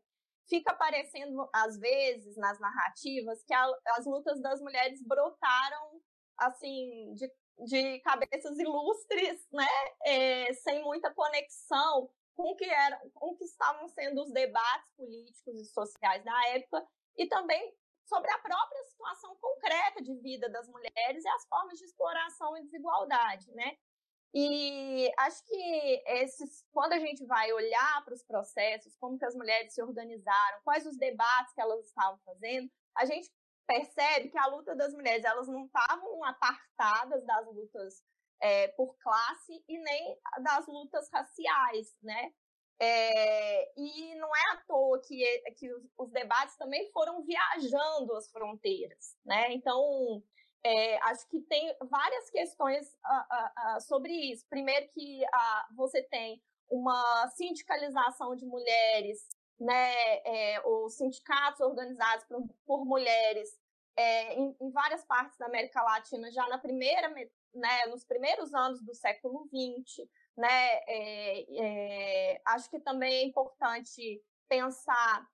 [0.48, 3.65] fica aparecendo às vezes nas narrativas que a,
[3.98, 6.02] as lutas das mulheres brotaram
[6.38, 9.68] assim de de cabeças ilustres, né,
[10.06, 14.91] é, sem muita conexão com o que eram, com o que estavam sendo os debates
[14.98, 16.86] políticos e sociais da época
[17.18, 21.86] e também sobre a própria situação concreta de vida das mulheres e as formas de
[21.86, 23.78] exploração e desigualdade, né?
[24.38, 29.34] E acho que esses, quando a gente vai olhar para os processos, como que as
[29.34, 33.32] mulheres se organizaram, quais os debates que elas estavam fazendo, a gente
[33.65, 38.04] percebe que a luta das mulheres elas não estavam apartadas das lutas
[38.39, 42.34] é, por classe e nem das lutas raciais, né?
[42.78, 45.23] É, e não é à toa que,
[45.58, 49.54] que os, os, debates também foram viajando as fronteiras, né?
[49.54, 50.21] Então,
[50.62, 52.86] é, acho que tem várias questões
[53.88, 54.45] sobre isso.
[54.49, 55.21] Primeiro que
[55.75, 59.25] você tem uma sindicalização de mulheres
[59.60, 59.94] né,
[60.26, 63.58] é, os sindicatos organizados por, por mulheres
[63.96, 67.10] é, em, em, várias partes da América Latina já na primeira,
[67.54, 75.26] né, nos primeiros anos do século XX, né, é, acho que também é importante pensar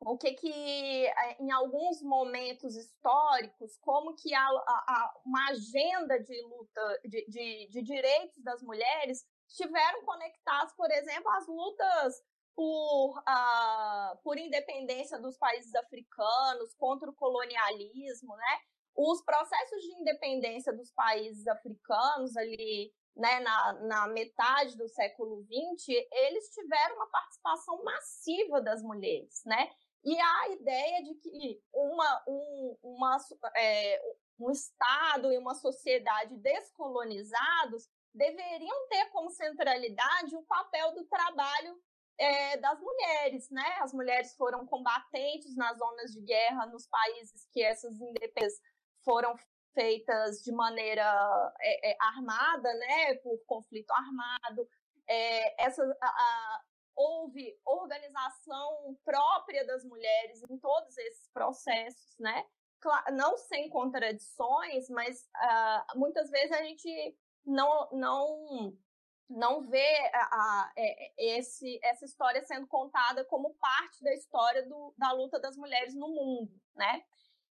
[0.00, 1.06] o que que
[1.40, 7.82] em alguns momentos históricos como que a, a, uma agenda de luta de, de, de
[7.82, 12.22] direitos das mulheres estiveram conectados, por exemplo, às lutas
[12.58, 18.58] por, uh, por independência dos países africanos, contra o colonialismo, né?
[18.96, 26.04] Os processos de independência dos países africanos ali, né, na, na metade do século XX,
[26.10, 29.70] eles tiveram uma participação massiva das mulheres, né?
[30.04, 33.18] E a ideia de que uma, um, uma,
[33.56, 34.02] é,
[34.36, 41.80] um Estado e uma sociedade descolonizados deveriam ter como centralidade o papel do trabalho
[42.18, 43.76] é, das mulheres, né?
[43.80, 48.60] As mulheres foram combatentes nas zonas de guerra nos países que essas independências
[49.04, 49.36] foram
[49.74, 51.04] feitas de maneira
[51.60, 53.14] é, é, armada, né?
[53.16, 54.68] Por conflito armado.
[55.58, 56.62] essa, a, a,
[56.96, 62.44] houve organização própria das mulheres em todos esses processos, né?
[63.12, 68.76] Não sem contradições, mas uh, muitas vezes a gente não, não
[69.28, 74.94] não vê a, a, é, esse, essa história sendo contada como parte da história do,
[74.96, 77.02] da luta das mulheres no mundo, né?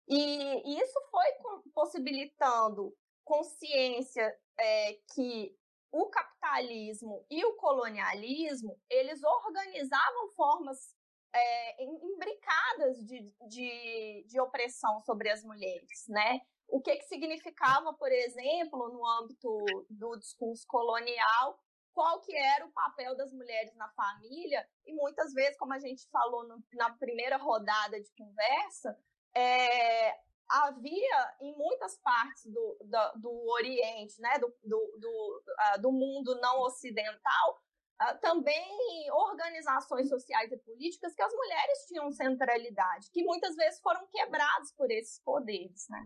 [0.08, 1.26] E, isso foi
[1.74, 5.58] possibilitando consciência é, que
[5.92, 10.96] o capitalismo e o colonialismo eles organizavam formas
[11.34, 16.40] é, imbricadas de, de, de opressão sobre as mulheres, né?
[16.68, 21.60] O que, que significava, por exemplo, no âmbito do discurso colonial,
[21.96, 26.08] qual que era o papel das mulheres na família, e muitas vezes, como a gente
[26.10, 29.00] falou no, na primeira rodada de conversa,
[29.34, 30.14] é,
[30.50, 36.40] havia em muitas partes do, do, do Oriente, né, do, do, do, uh, do mundo
[36.42, 37.62] não ocidental,
[38.02, 44.06] uh, também organizações sociais e políticas que as mulheres tinham centralidade, que muitas vezes foram
[44.08, 45.88] quebrados por esses poderes.
[45.90, 46.06] Né?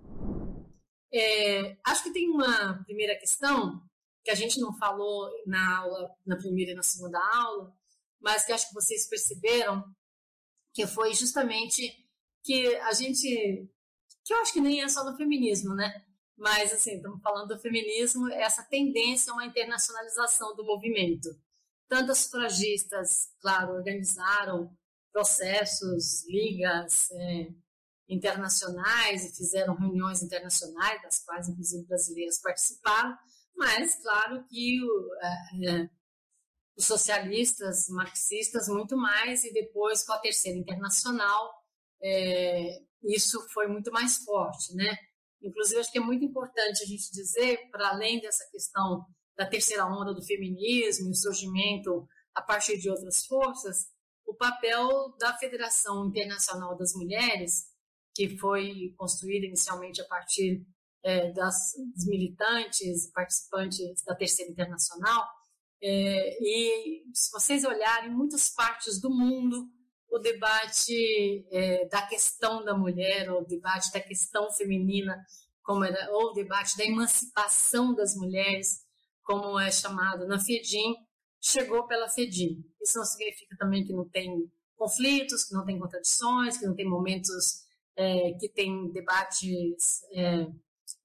[1.12, 3.82] É, acho que tem uma primeira questão
[4.24, 7.74] que a gente não falou na aula, na primeira e na segunda aula,
[8.20, 9.84] mas que acho que vocês perceberam,
[10.74, 12.06] que foi justamente
[12.44, 13.70] que a gente,
[14.26, 16.06] que eu acho que nem é só do feminismo, né?
[16.38, 21.30] Mas, assim, estamos falando do feminismo, essa tendência a uma internacionalização do movimento.
[21.88, 24.72] Tantas sufragistas, claro, organizaram
[25.12, 27.50] processos, ligas é,
[28.08, 33.18] internacionais e fizeram reuniões internacionais, das quais, inclusive, brasileiras participaram,
[33.60, 35.90] mas claro que o, é, é,
[36.78, 41.54] os socialistas, marxistas, muito mais, e depois com a Terceira Internacional,
[42.02, 44.98] é, isso foi muito mais forte, né?
[45.42, 49.06] Inclusive, acho que é muito importante a gente dizer, para além dessa questão
[49.38, 53.88] da terceira onda do feminismo e o surgimento a partir de outras forças,
[54.26, 57.66] o papel da Federação Internacional das Mulheres,
[58.16, 60.66] que foi construída inicialmente a partir
[61.04, 61.56] é, das,
[61.96, 65.28] dos militantes, participantes da Terceira Internacional.
[65.82, 69.68] É, e se vocês olharem, em muitas partes do mundo,
[70.10, 75.16] o debate é, da questão da mulher, ou o debate da questão feminina,
[75.64, 78.86] como era, ou o debate da emancipação das mulheres,
[79.24, 80.96] como é chamado na FEDIM,
[81.40, 82.64] chegou pela FEDIM.
[82.82, 86.90] Isso não significa também que não tem conflitos, que não tem contradições, que não tem
[86.90, 90.48] momentos é, que tem debates é,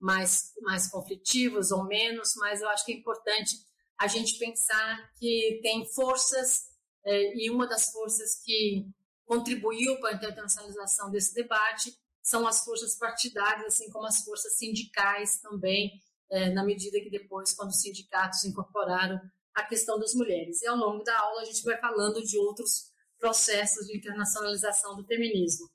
[0.04, 3.56] mais, mais conflitivos ou menos, mas eu acho que é importante
[3.98, 6.66] a gente pensar que tem forças,
[7.02, 8.86] é, e uma das forças que
[9.24, 15.38] contribuiu para a internacionalização desse debate são as forças partidárias, assim como as forças sindicais
[15.38, 19.18] também, é, na medida que depois, quando os sindicatos incorporaram
[19.54, 20.60] a questão das mulheres.
[20.60, 25.06] E ao longo da aula a gente vai falando de outros processos de internacionalização do
[25.06, 25.66] feminismo.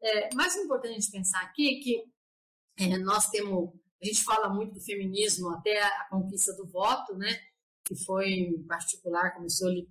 [0.00, 2.11] É, mais importante a gente pensar aqui é que
[2.78, 3.70] é, nós temos,
[4.02, 7.38] a gente fala muito do feminismo até a conquista do voto, né?
[7.84, 9.88] Que foi em particular começou ali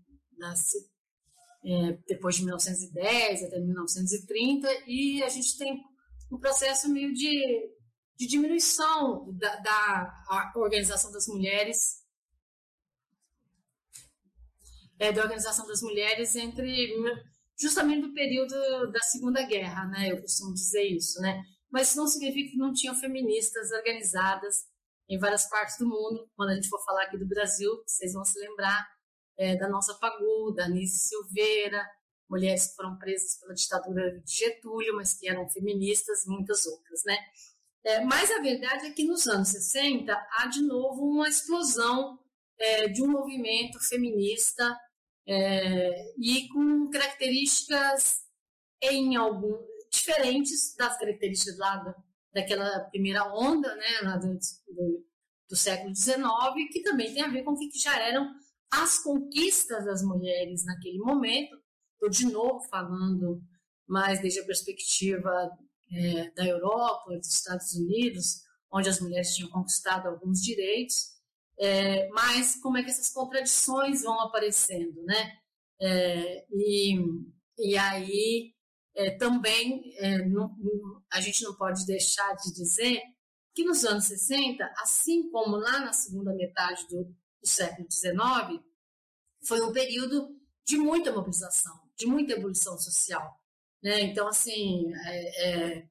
[1.63, 5.83] é, depois de 1910 até 1930 e a gente tem
[6.31, 7.69] um processo meio de,
[8.17, 12.01] de diminuição da, da organização das mulheres
[14.97, 16.93] é, da organização das mulheres entre
[17.59, 18.55] justamente do período
[18.91, 20.11] da Segunda Guerra, né?
[20.11, 21.43] Eu costumo dizer isso, né?
[21.71, 24.65] Mas isso não significa que não tinham feministas organizadas
[25.09, 26.29] em várias partes do mundo.
[26.35, 28.87] Quando a gente for falar aqui do Brasil, vocês vão se lembrar
[29.37, 31.85] é, da nossa Pagu, da Anice Silveira,
[32.29, 37.17] mulheres que foram presas pela ditadura de Getúlio, mas que eram feministas, muitas outras, né?
[37.83, 42.19] É, mas a verdade é que nos anos 60 há de novo uma explosão
[42.59, 44.77] é, de um movimento feminista
[45.27, 48.21] é, e com características
[48.81, 49.57] em algum,
[49.91, 51.95] diferentes das características lá da,
[52.33, 55.05] daquela primeira onda, né, lá do, do,
[55.49, 56.23] do século XIX,
[56.71, 58.33] que também tem a ver com o que já eram
[58.71, 61.55] as conquistas das mulheres naquele momento.
[61.93, 63.43] Estou de novo falando
[63.87, 65.51] mais desde a perspectiva
[65.91, 71.11] é, da Europa, dos Estados Unidos, onde as mulheres tinham conquistado alguns direitos,
[71.59, 75.33] é, mas como é que essas contradições vão aparecendo, né?
[75.79, 76.95] É, e,
[77.59, 78.50] e aí
[78.95, 80.55] é, também é, não,
[81.11, 83.01] a gente não pode deixar de dizer
[83.53, 88.61] que nos anos 60, assim como lá na segunda metade do, do século XIX,
[89.45, 93.37] foi um período de muita mobilização, de muita evolução social.
[93.83, 94.01] Né?
[94.01, 95.89] Então, assim, é, é,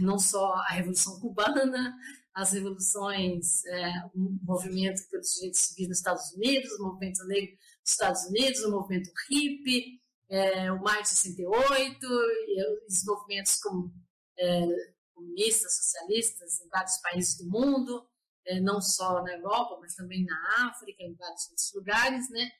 [0.00, 1.94] não só a Revolução Cubana,
[2.34, 7.90] as revoluções, é, o movimento pelos direitos civis nos Estados Unidos, o movimento negro nos
[7.90, 13.92] Estados Unidos, o movimento hippie, é, o Maio de 68, e os movimentos como,
[14.38, 14.66] é,
[15.14, 18.06] comunistas, socialistas em vários países do mundo,
[18.46, 22.50] é, não só na Europa, mas também na África, em vários outros lugares, né?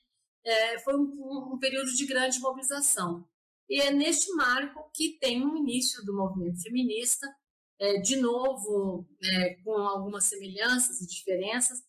[0.43, 3.27] É, foi um, um, período de grande mobilização.
[3.69, 7.27] E é neste marco que tem o início do movimento feminista,
[7.79, 11.79] é, de novo, é, com algumas semelhanças e diferenças,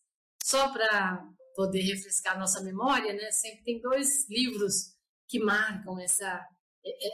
[0.43, 3.31] só para poder refrescar nossa memória, né?
[3.31, 4.90] Sempre tem dois livros
[5.31, 6.45] que marcam essa,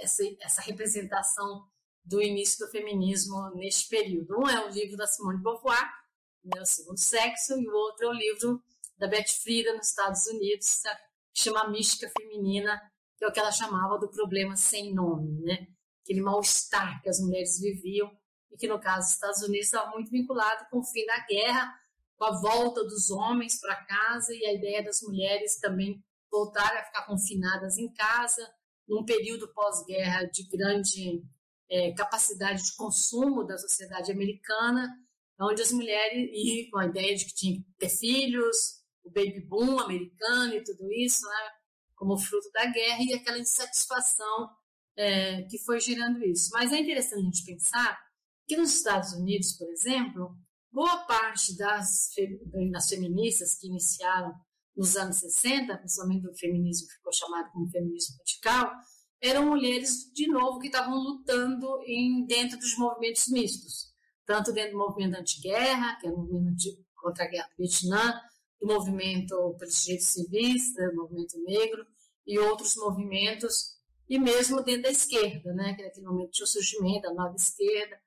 [0.01, 1.67] essa, essa representação
[2.03, 4.39] do início do feminismo neste período.
[4.39, 5.87] Um é o livro da Simone de Beauvoir,
[6.43, 8.63] né, O Segundo Sexo, e o outro é o livro
[8.97, 10.81] da Beth Friedan, nos Estados Unidos,
[11.31, 12.81] que chama Mística Feminina,
[13.17, 15.67] que é o que ela chamava do problema sem nome, né?
[16.01, 18.09] aquele mal-estar que as mulheres viviam,
[18.51, 21.71] e que no caso dos Estados Unidos estava muito vinculado com o fim da guerra,
[22.15, 26.85] com a volta dos homens para casa e a ideia das mulheres também voltarem a
[26.85, 28.47] ficar confinadas em casa,
[28.87, 31.23] num período pós-guerra de grande
[31.69, 34.87] é, capacidade de consumo da sociedade americana,
[35.39, 38.57] onde as mulheres, e com a ideia de que tinha que ter filhos,
[39.03, 41.49] o baby boom americano e tudo isso, né,
[41.95, 44.49] como fruto da guerra, e aquela insatisfação
[44.95, 46.49] é, que foi gerando isso.
[46.51, 47.99] Mas é interessante a gente pensar
[48.47, 50.35] que nos Estados Unidos, por exemplo,
[50.71, 52.09] boa parte das,
[52.71, 54.33] das feministas que iniciaram
[54.77, 58.71] nos anos 60, principalmente o feminismo que ficou chamado como feminismo radical,
[59.19, 63.91] eram mulheres, de novo, que estavam lutando em, dentro dos movimentos mistos,
[64.25, 66.63] tanto dentro do movimento anti-guerra, que é o movimento
[66.95, 68.21] contra a guerra do Vietnã,
[68.61, 71.85] do movimento pelos direitos civis, do movimento negro,
[72.25, 77.07] e outros movimentos, e mesmo dentro da esquerda, né, que é aquele momento de surgimento
[77.07, 77.99] da nova esquerda.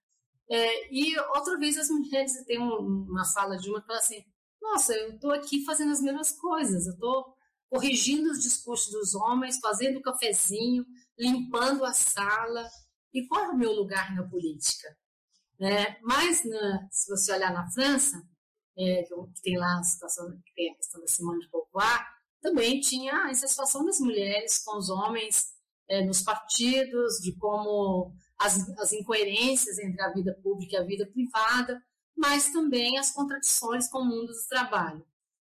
[0.48, 4.24] É, e outra vez as mulheres, tem uma fala de uma que fala assim,
[4.60, 7.34] nossa, eu estou aqui fazendo as mesmas coisas, eu estou
[7.68, 10.84] corrigindo os discursos dos homens, fazendo cafezinho,
[11.18, 12.68] limpando a sala.
[13.12, 14.96] E qual é o meu lugar na política?
[15.60, 18.22] É, mas, na, se você olhar na França,
[18.76, 22.06] é, que tem lá a situação, que tem a questão da Simone de Beauvoir,
[22.40, 25.52] também tinha a insatisfação das mulheres com os homens
[25.88, 31.06] é, nos partidos, de como as, as incoerências entre a vida pública e a vida
[31.06, 31.82] privada,
[32.20, 35.02] mas também as contradições com o mundo do trabalho.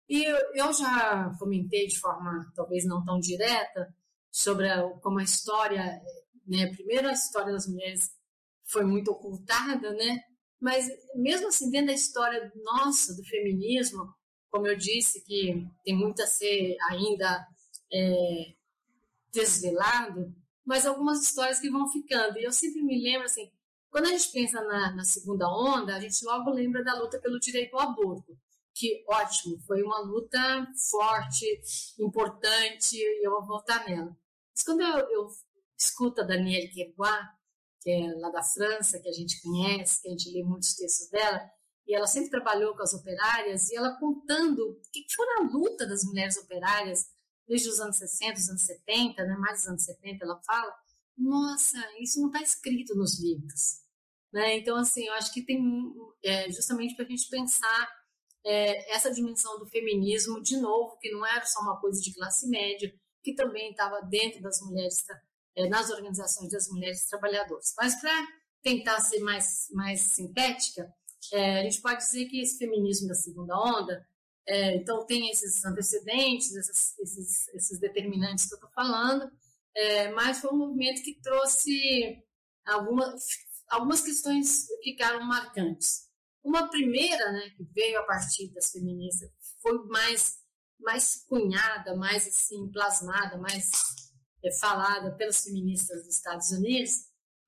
[0.07, 0.23] E
[0.55, 3.95] eu já comentei de forma talvez não tão direta
[4.31, 5.99] sobre a, como a história,
[6.47, 8.11] né, a primeira história das mulheres
[8.67, 10.21] foi muito ocultada, né?
[10.61, 14.07] Mas mesmo assim, dentro da história nossa do feminismo,
[14.51, 17.47] como eu disse, que tem muito a ser ainda
[17.91, 18.55] é,
[19.33, 20.35] desvelado,
[20.67, 22.39] mas algumas histórias que vão ficando.
[22.39, 23.51] E eu sempre me lembro assim,
[23.91, 27.39] quando a gente pensa na, na segunda onda, a gente logo lembra da luta pelo
[27.39, 28.39] direito ao aborto
[28.79, 30.39] que ótimo, foi uma luta
[30.89, 31.61] forte,
[31.99, 34.17] importante, e eu vou voltar nela.
[34.55, 35.29] Mas quando eu, eu
[35.77, 37.27] escuto a Danielle Querbois,
[37.81, 41.11] que é lá da França, que a gente conhece, que a gente lê muitos textos
[41.11, 41.51] dela,
[41.89, 45.85] e ela sempre trabalhou com as operárias, e ela contando o que foi a luta
[45.85, 47.07] das mulheres operárias
[47.49, 50.73] desde os anos 60, os anos 70, né, mais dos anos 70, ela fala,
[51.19, 53.81] nossa, isso não está escrito nos livros.
[54.33, 54.59] Né?
[54.59, 55.61] Então, assim, eu acho que tem
[56.23, 57.89] é, justamente para a gente pensar
[58.45, 62.49] é, essa dimensão do feminismo, de novo, que não era só uma coisa de classe
[62.49, 62.93] média,
[63.23, 64.97] que também estava dentro das mulheres,
[65.57, 67.75] é, nas organizações das mulheres trabalhadoras.
[67.77, 68.27] Mas para
[68.63, 70.93] tentar ser mais, mais sintética,
[71.33, 74.07] é, a gente pode dizer que esse feminismo da segunda onda,
[74.47, 79.31] é, então tem esses antecedentes, esses, esses, esses determinantes que eu estou falando,
[79.79, 82.21] é, mas foi um movimento que trouxe
[82.67, 83.25] algumas,
[83.69, 86.09] algumas questões que ficaram marcantes.
[86.43, 89.31] Uma primeira, né, que veio a partir das feministas,
[89.63, 90.37] foi mais
[90.81, 93.69] mais cunhada, mais assim plasmada, mais
[94.45, 96.93] é, falada pelas feministas dos Estados Unidos,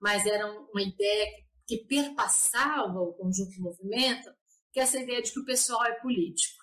[0.01, 1.27] mas era uma ideia
[1.67, 4.29] que, que perpassava o conjunto do movimento,
[4.73, 6.59] que é essa ideia de que o pessoal é político,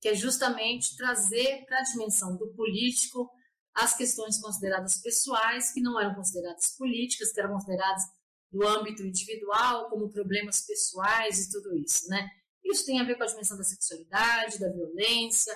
[0.00, 3.30] que é justamente trazer para a dimensão do político
[3.76, 8.04] as questões consideradas pessoais, que não eram consideradas políticas, que eram consideradas
[8.50, 12.26] do âmbito individual, como problemas pessoais e tudo isso, né?
[12.64, 15.54] Isso tem a ver com a dimensão da sexualidade, da violência,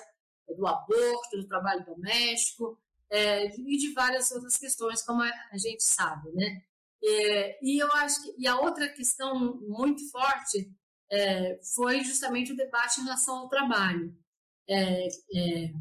[0.55, 2.77] do aborto, do trabalho doméstico
[3.09, 6.61] é, e de várias outras questões, como a gente sabe, né?
[7.03, 10.71] É, e eu acho que e a outra questão muito forte
[11.11, 14.15] é, foi justamente o debate em relação ao trabalho.
[14.69, 15.73] É, é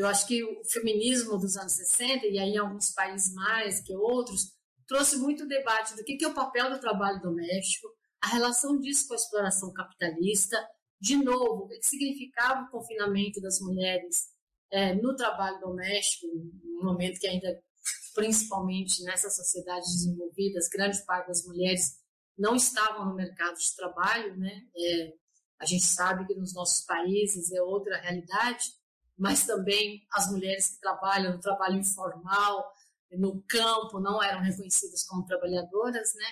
[0.00, 3.94] eu acho que o feminismo dos anos 60, e aí em alguns países mais que
[3.94, 4.52] outros,
[4.86, 7.88] trouxe muito debate do que, que é o papel do trabalho doméstico,
[8.22, 10.56] a relação disso com a exploração capitalista,
[11.00, 14.28] de novo, o que significava o confinamento das mulheres
[14.70, 16.26] é, no trabalho doméstico,
[16.64, 17.62] no momento que ainda,
[18.14, 21.98] principalmente nessas sociedades desenvolvidas, grande parte das mulheres
[22.38, 24.62] não estavam no mercado de trabalho, né?
[24.76, 25.12] É,
[25.58, 28.64] a gente sabe que nos nossos países é outra realidade,
[29.20, 32.72] mas também as mulheres que trabalham no trabalho informal,
[33.12, 36.26] no campo, não eram reconhecidas como trabalhadoras, né?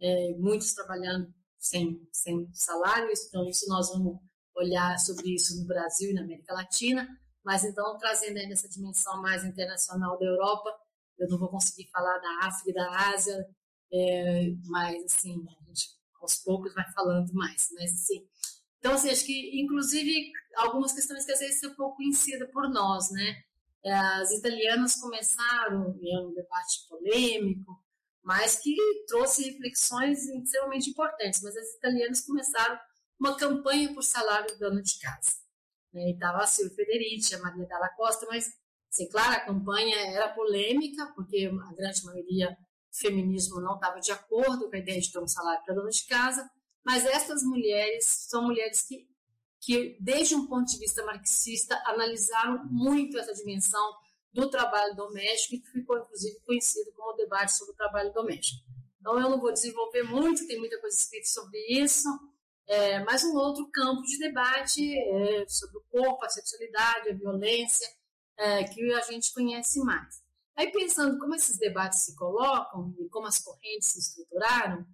[0.00, 4.18] É, muitos trabalhando sem, sem salário, então isso nós vamos
[4.56, 7.06] olhar sobre isso no Brasil e na América Latina,
[7.44, 10.74] mas então trazendo ainda essa dimensão mais internacional da Europa,
[11.18, 13.46] eu não vou conseguir falar da África e da Ásia,
[13.92, 18.26] é, mas assim, a gente aos poucos vai falando mais, mas assim,
[18.82, 23.12] então assim, acho que inclusive algumas questões que às vezes são pouco conhecidas por nós,
[23.12, 23.44] né,
[23.84, 27.80] é, as italianas começaram, é um debate polêmico,
[28.22, 28.76] mas que
[29.06, 31.42] trouxe reflexões extremamente importantes.
[31.42, 32.78] Mas as italianas começaram
[33.18, 35.36] uma campanha por salário dona de casa.
[35.92, 36.10] Né?
[36.10, 38.52] E estava a Silvia Federici, a Maria Dalla Costa, mas,
[38.92, 44.12] assim, claro, a campanha era polêmica, porque a grande maioria do feminismo não estava de
[44.12, 46.48] acordo com a ideia de ter um salário para dona de casa,
[46.84, 49.08] mas essas mulheres são mulheres que,
[49.60, 53.94] que, desde um ponto de vista marxista, analisaram muito essa dimensão
[54.32, 58.62] do trabalho doméstico, que ficou inclusive conhecido como o debate sobre o trabalho doméstico.
[59.00, 62.08] Então, eu não vou desenvolver muito, tem muita coisa escrita sobre isso,
[62.66, 67.86] é, mas um outro campo de debate é sobre o corpo, a sexualidade, a violência,
[68.36, 70.22] é, que a gente conhece mais.
[70.56, 74.86] Aí, pensando como esses debates se colocam e como as correntes se estruturaram,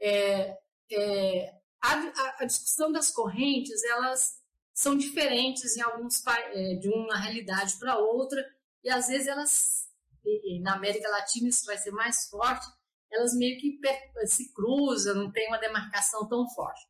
[0.00, 0.56] é,
[0.94, 4.40] é a, a, discussão das correntes, elas
[4.74, 8.44] são diferentes em alguns é, de uma realidade para outra,
[8.82, 9.88] e às vezes elas,
[10.62, 12.66] na América Latina isso vai ser mais forte,
[13.10, 13.78] elas meio que
[14.26, 16.80] se cruzam, não tem uma demarcação tão forte.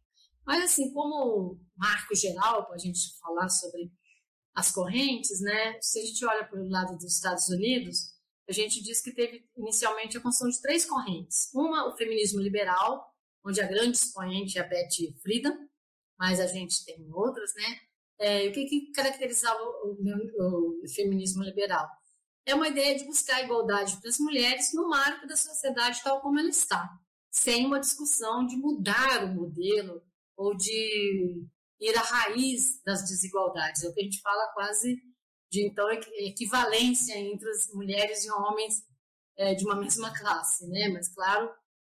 [0.47, 3.91] Mas assim, como marco geral, para a gente falar sobre
[4.55, 5.79] as correntes, né?
[5.81, 8.15] Se a gente olha para o lado dos Estados Unidos,
[8.49, 11.51] a gente diz que teve inicialmente a construção de três correntes.
[11.53, 13.13] Uma, o feminismo liberal,
[13.47, 15.57] onde a grande expoente é a Betty Friedan,
[16.19, 17.81] mas a gente tem outras, né?
[18.19, 21.87] É, o que, que caracterizava o, o, o, feminismo liberal?
[22.47, 26.21] É uma ideia de buscar a igualdade para as mulheres no marco da sociedade tal
[26.21, 26.89] como ela está,
[27.31, 30.03] sem uma discussão de mudar o modelo
[30.37, 31.47] ou de
[31.81, 33.85] ir à raiz das desigualdades.
[33.85, 34.97] É o que a gente fala quase
[35.51, 38.83] de então equivalência entre as mulheres e homens
[39.37, 40.89] é, de uma mesma classe, né?
[40.89, 41.51] Mas claro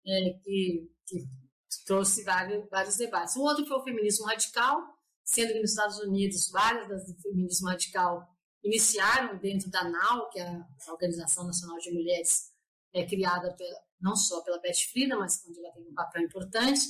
[0.05, 3.35] é, que, que trouxe vários, vários debates.
[3.35, 4.81] O outro foi o feminismo radical,
[5.23, 8.27] sendo que nos Estados Unidos várias das do feminismo radical
[8.63, 12.51] iniciaram dentro da NAU, que é a Organização Nacional de Mulheres,
[12.93, 16.81] é criada pela, não só pela Beth Frida, mas onde ela tem um papel importante.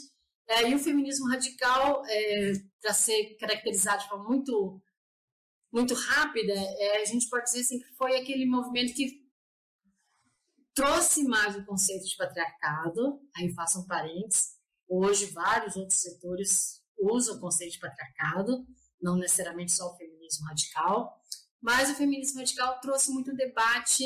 [0.47, 4.81] É, e o feminismo radical, é, para ser caracterizado de forma muito,
[5.71, 9.28] muito rápida, é, a gente pode dizer assim, que foi aquele movimento que
[10.73, 14.55] trouxe mais o conceito de patriarcado, aí façam parênteses,
[14.87, 18.65] hoje vários outros setores usa o conceito de patriarcado,
[19.01, 21.17] não necessariamente só o feminismo radical,
[21.61, 24.03] mas o feminismo radical trouxe muito debate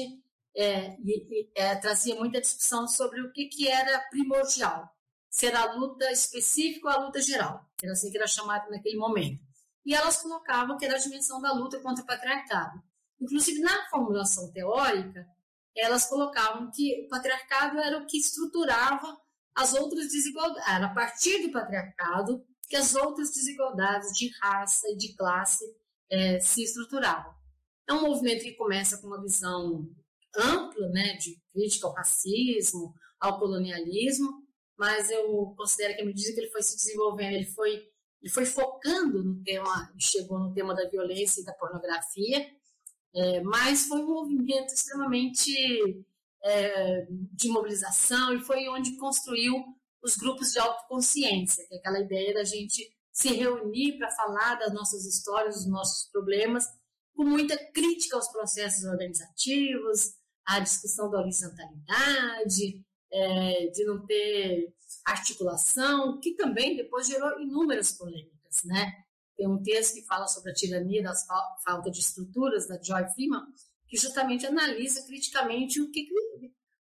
[0.56, 4.90] é, e, e é, trazia muita discussão sobre o que, que era primordial,
[5.30, 8.98] se era a luta específica ou a luta geral, era assim que era chamado naquele
[8.98, 9.42] momento.
[9.86, 12.82] E elas colocavam que era a dimensão da luta contra o patriarcado.
[13.20, 15.28] Inclusive, na formulação teórica,
[15.76, 19.18] elas colocavam que o patriarcado era o que estruturava
[19.56, 20.68] as outras desigualdades.
[20.68, 25.64] Era a partir do patriarcado que as outras desigualdades de raça e de classe
[26.10, 27.34] é, se estruturavam.
[27.88, 29.90] É um movimento que começa com uma visão
[30.36, 34.44] ampla, né, de crítica ao racismo, ao colonialismo,
[34.78, 37.88] mas eu considero que à medida que ele foi se desenvolvendo, ele foi,
[38.22, 42.46] ele foi focando no tema, chegou no tema da violência e da pornografia,
[43.16, 46.06] é, mas foi um movimento extremamente
[46.44, 49.64] é, de mobilização e foi onde construiu
[50.02, 54.74] os grupos de autoconsciência, que é aquela ideia da gente se reunir para falar das
[54.74, 56.66] nossas histórias, dos nossos problemas,
[57.16, 64.74] com muita crítica aos processos organizativos, à discussão da horizontalidade, é, de não ter
[65.06, 69.03] articulação, que também depois gerou inúmeras polêmicas, né?
[69.36, 73.46] Tem um texto que fala sobre a tirania fal falta de estruturas da Joy Freeman,
[73.88, 76.08] que justamente analisa criticamente o que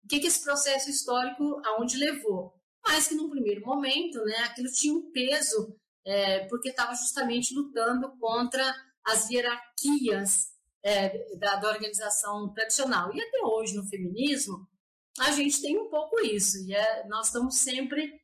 [0.04, 2.54] o que, que esse processo histórico aonde levou.
[2.86, 5.76] Mas que num primeiro momento, né, aquilo tinha um peso
[6.06, 8.74] é, porque estava justamente lutando contra
[9.04, 13.14] as hierarquias é, da, da, organização tradicional.
[13.14, 14.66] E até hoje no feminismo
[15.20, 16.58] a gente tem um pouco isso.
[16.66, 18.22] E é, nós estamos sempre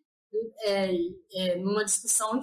[0.61, 0.89] é,
[1.33, 2.39] é numa discussão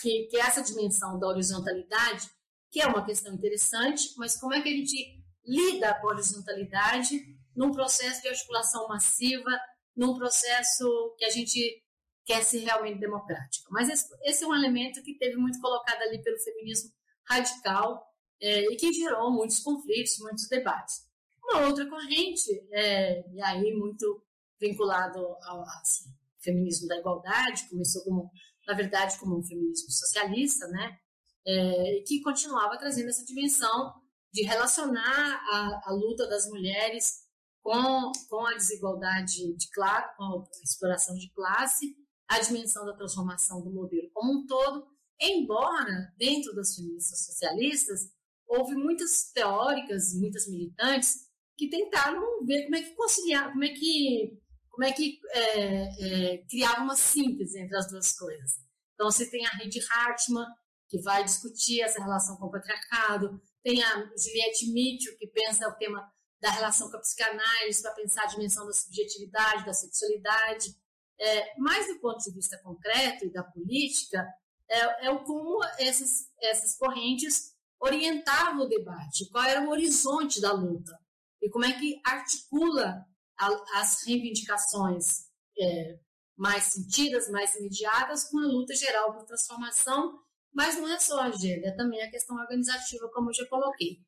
[0.00, 2.28] que, que essa dimensão da horizontalidade,
[2.70, 7.20] que é uma questão interessante, mas como é que a gente lida com a horizontalidade
[7.54, 9.50] num processo de articulação massiva,
[9.96, 11.82] num processo que a gente
[12.24, 13.68] quer ser realmente democrático.
[13.70, 16.90] Mas esse, esse é um elemento que teve muito colocado ali pelo feminismo
[17.28, 18.06] radical
[18.40, 21.06] é, e que gerou muitos conflitos, muitos debates.
[21.44, 24.24] Uma outra corrente, é, e aí muito
[24.60, 26.08] vinculado ao assim,
[26.40, 28.30] feminismo da igualdade, começou como,
[28.66, 30.98] na verdade, como um feminismo socialista, né?
[31.44, 33.92] É, que continuava trazendo essa dimensão
[34.32, 37.22] de relacionar a, a luta das mulheres
[37.62, 41.96] com, com a desigualdade de classe, com a exploração de classe,
[42.28, 44.86] a dimensão da transformação do modelo como um todo,
[45.20, 48.00] embora dentro das feministas socialistas
[48.46, 54.38] houve muitas teóricas, muitas militantes que tentaram ver como é que conciliar, como é que
[54.72, 58.58] como é que é, é, criava uma síntese entre as duas coisas.
[58.94, 60.46] Então, você tem a Rede Hartmann,
[60.88, 65.76] que vai discutir essa relação com o patriarcado, tem a Juliette Mitchell, que pensa o
[65.76, 66.10] tema
[66.40, 70.74] da relação com a psicanálise para pensar a dimensão da subjetividade, da sexualidade.
[71.20, 74.26] É, mas do ponto de vista concreto e da política,
[74.68, 80.52] é, é o como essas, essas correntes orientavam o debate, qual era o horizonte da
[80.52, 80.98] luta
[81.40, 83.04] e como é que articula
[83.46, 85.26] a, as reivindicações
[85.58, 85.98] é,
[86.36, 90.18] mais sentidas, mais imediatas, com a luta geral por transformação,
[90.52, 93.98] mas não é só a agenda, é também a questão organizativa, como eu já coloquei.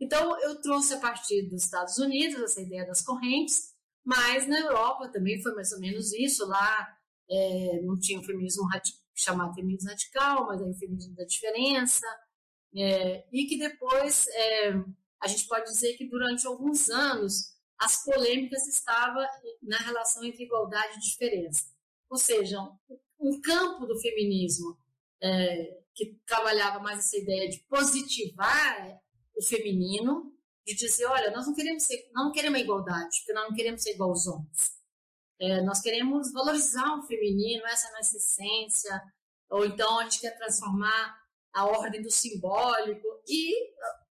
[0.00, 3.74] Então, eu trouxe a partir dos Estados Unidos essa ideia das correntes,
[4.04, 6.46] mas na Europa também foi mais ou menos isso.
[6.46, 6.88] Lá
[7.30, 8.66] é, não tinha o feminismo
[9.14, 12.06] chamado feminismo radical, mas aí o feminismo da diferença.
[12.74, 14.72] É, e que depois é,
[15.20, 19.24] a gente pode dizer que durante alguns anos as polêmicas estavam
[19.62, 21.64] na relação entre igualdade e diferença.
[22.10, 22.58] Ou seja,
[23.18, 24.76] um campo do feminismo
[25.22, 29.00] é, que trabalhava mais essa ideia de positivar
[29.34, 30.30] o feminino,
[30.66, 33.94] de dizer, olha, nós não queremos ser, não queremos igualdade, porque nós não queremos ser
[33.94, 34.78] igual aos homens.
[35.40, 39.02] É, nós queremos valorizar o feminino, essa é a nossa essência,
[39.48, 41.18] ou então a gente quer transformar
[41.54, 43.72] a ordem do simbólico e,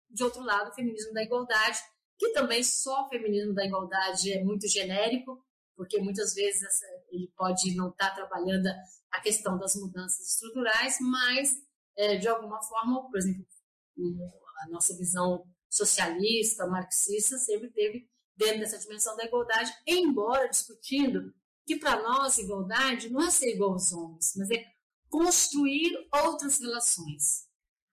[0.09, 1.77] de outro lado, o feminismo da igualdade,
[2.21, 5.43] que também só o feminismo da igualdade é muito genérico,
[5.75, 6.61] porque muitas vezes
[7.09, 8.67] ele pode não estar trabalhando
[9.11, 11.51] a questão das mudanças estruturais, mas,
[11.97, 13.43] é, de alguma forma, por exemplo,
[14.59, 18.07] a nossa visão socialista, marxista, sempre teve
[18.37, 21.33] dentro dessa dimensão da igualdade, embora discutindo
[21.65, 24.63] que para nós igualdade não é ser igual aos homens, mas é
[25.09, 25.91] construir
[26.23, 27.47] outras relações.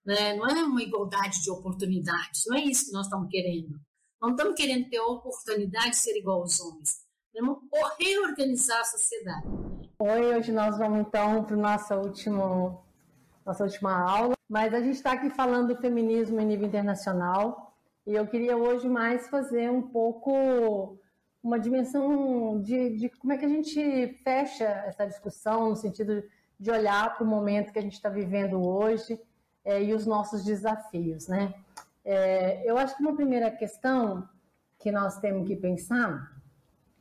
[0.05, 0.35] Né?
[0.35, 3.88] Não é uma igualdade de oportunidades, não é isso que nós estamos querendo.
[4.21, 7.05] Não estamos querendo ter a oportunidade de ser igual aos homens.
[7.31, 7.59] Queremos
[7.97, 9.47] reorganizar a sociedade.
[9.97, 12.77] Oi, hoje nós vamos então para nossa última,
[13.45, 17.73] nossa última aula, mas a gente está aqui falando do feminismo em nível internacional
[18.05, 20.97] e eu queria hoje mais fazer um pouco
[21.41, 26.21] uma dimensão de, de como é que a gente fecha essa discussão no sentido
[26.59, 29.17] de olhar para o momento que a gente está vivendo hoje
[29.63, 31.53] é, e os nossos desafios, né?
[32.11, 34.27] É, eu acho que uma primeira questão
[34.79, 36.41] que nós temos que pensar,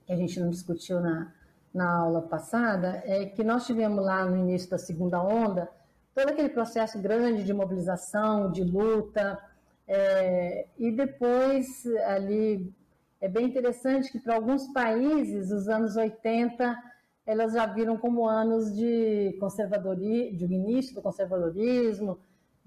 [0.05, 1.33] que a gente não discutiu na,
[1.73, 5.67] na aula passada, é que nós tivemos lá no início da segunda onda
[6.15, 9.39] todo aquele processo grande de mobilização, de luta,
[9.87, 12.71] é, e depois ali
[13.19, 16.77] é bem interessante que para alguns países os anos 80
[17.25, 22.19] elas já viram como anos de conservadorismo, de início do conservadorismo,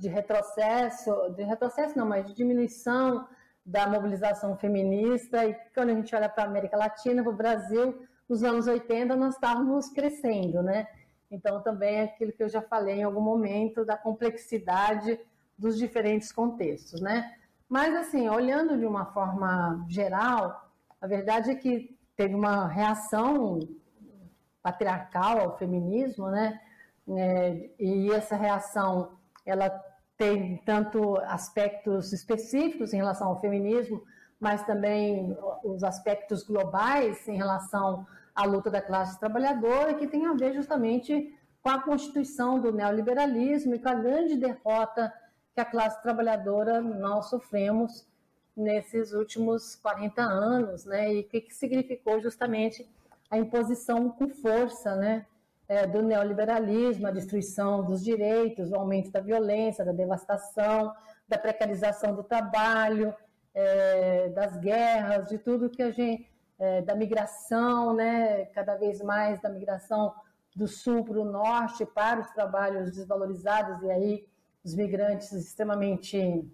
[0.01, 3.27] de retrocesso, de retrocesso não, mas de diminuição
[3.63, 5.45] da mobilização feminista.
[5.45, 9.15] E quando a gente olha para a América Latina, para o Brasil, nos anos 80
[9.15, 10.87] nós estávamos crescendo, né?
[11.29, 15.19] Então também é aquilo que eu já falei em algum momento da complexidade
[15.55, 17.35] dos diferentes contextos, né?
[17.69, 20.67] Mas assim, olhando de uma forma geral,
[20.99, 23.59] a verdade é que teve uma reação
[24.63, 26.59] patriarcal ao feminismo, né?
[27.07, 29.11] É, e essa reação
[29.45, 29.90] ela
[30.22, 34.03] tem tanto aspectos específicos em relação ao feminismo,
[34.39, 38.05] mas também os aspectos globais em relação
[38.36, 43.74] à luta da classe trabalhadora, que tem a ver justamente com a constituição do neoliberalismo
[43.74, 45.11] e com a grande derrota
[45.55, 48.07] que a classe trabalhadora nós sofremos
[48.55, 51.15] nesses últimos 40 anos, né?
[51.15, 52.88] E o que, que significou justamente
[53.28, 55.26] a imposição com força, né?
[55.68, 60.93] É, do neoliberalismo, a destruição dos direitos, o aumento da violência, da devastação,
[61.28, 63.14] da precarização do trabalho,
[63.53, 68.45] é, das guerras, de tudo que a gente, é, da migração, né?
[68.47, 70.14] Cada vez mais da migração
[70.55, 74.28] do sul para o norte para os trabalhos desvalorizados e aí
[74.64, 76.45] os migrantes extremamente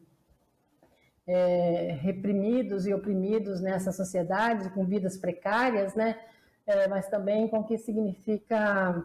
[1.26, 6.18] é, reprimidos e oprimidos nessa sociedade, com vidas precárias, né?
[6.68, 9.01] É, mas também com o que significa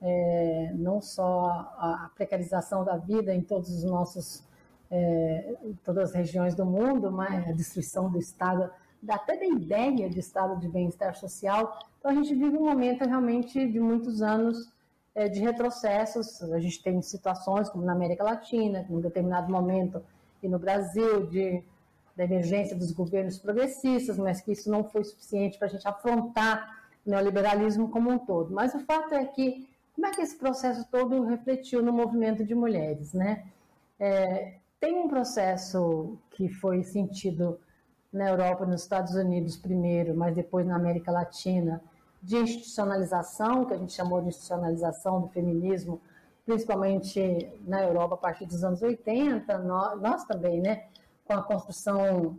[0.00, 4.44] é, não só a precarização da vida em todos os nossos,
[4.88, 8.70] é, todas as regiões do mundo, mas a destruição do Estado,
[9.08, 11.76] até da ideia de Estado de bem-estar social.
[11.98, 14.72] Então a gente vive um momento realmente de muitos anos
[15.12, 16.40] é, de retrocessos.
[16.52, 20.00] A gente tem situações como na América Latina, em um determinado momento
[20.40, 21.64] e no Brasil de,
[22.16, 26.81] da emergência dos governos progressistas, mas que isso não foi suficiente para a gente afrontar
[27.04, 28.52] neoliberalismo como um todo.
[28.52, 32.54] Mas o fato é que, como é que esse processo todo refletiu no movimento de
[32.54, 33.44] mulheres, né?
[33.98, 37.58] É, tem um processo que foi sentido
[38.12, 41.82] na Europa, nos Estados Unidos primeiro, mas depois na América Latina,
[42.22, 46.00] de institucionalização, que a gente chamou de institucionalização do feminismo,
[46.44, 50.84] principalmente na Europa a partir dos anos 80, nós, nós também, né,
[51.24, 52.38] com a construção,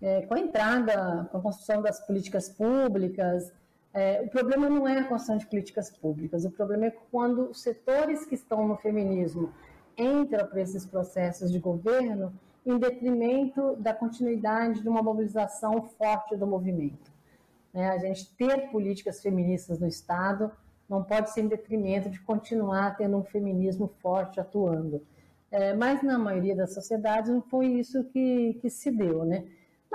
[0.00, 3.52] é, com a entrada, com a construção das políticas públicas.
[3.94, 7.62] É, o problema não é a construção de políticas públicas, o problema é quando os
[7.62, 9.52] setores que estão no feminismo
[9.96, 12.32] entram para esses processos de governo
[12.66, 17.12] em detrimento da continuidade de uma mobilização forte do movimento.
[17.72, 20.50] É, a gente ter políticas feministas no Estado
[20.88, 25.02] não pode ser em detrimento de continuar tendo um feminismo forte atuando.
[25.50, 29.44] É, mas na maioria das sociedades não foi isso que, que se deu, né?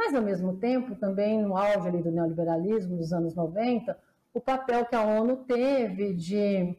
[0.02, 3.98] Mas, ao mesmo tempo, também no auge do neoliberalismo, nos anos 90,
[4.34, 6.74] o papel que a ONU teve de,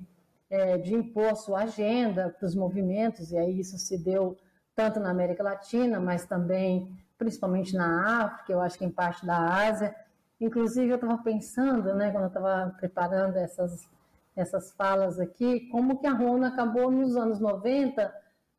[0.48, 4.38] é, de impor sua agenda para os movimentos, e aí isso se deu
[4.74, 9.36] tanto na América Latina, mas também, principalmente na África, eu acho que em parte da
[9.68, 9.94] Ásia.
[10.40, 13.86] Inclusive, eu estava pensando, né, quando eu estava preparando essas
[14.34, 18.10] essas falas aqui, como que a Rona acabou nos anos 90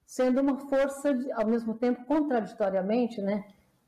[0.06, 3.44] sendo uma força, de, ao mesmo tempo, contraditoriamente, né?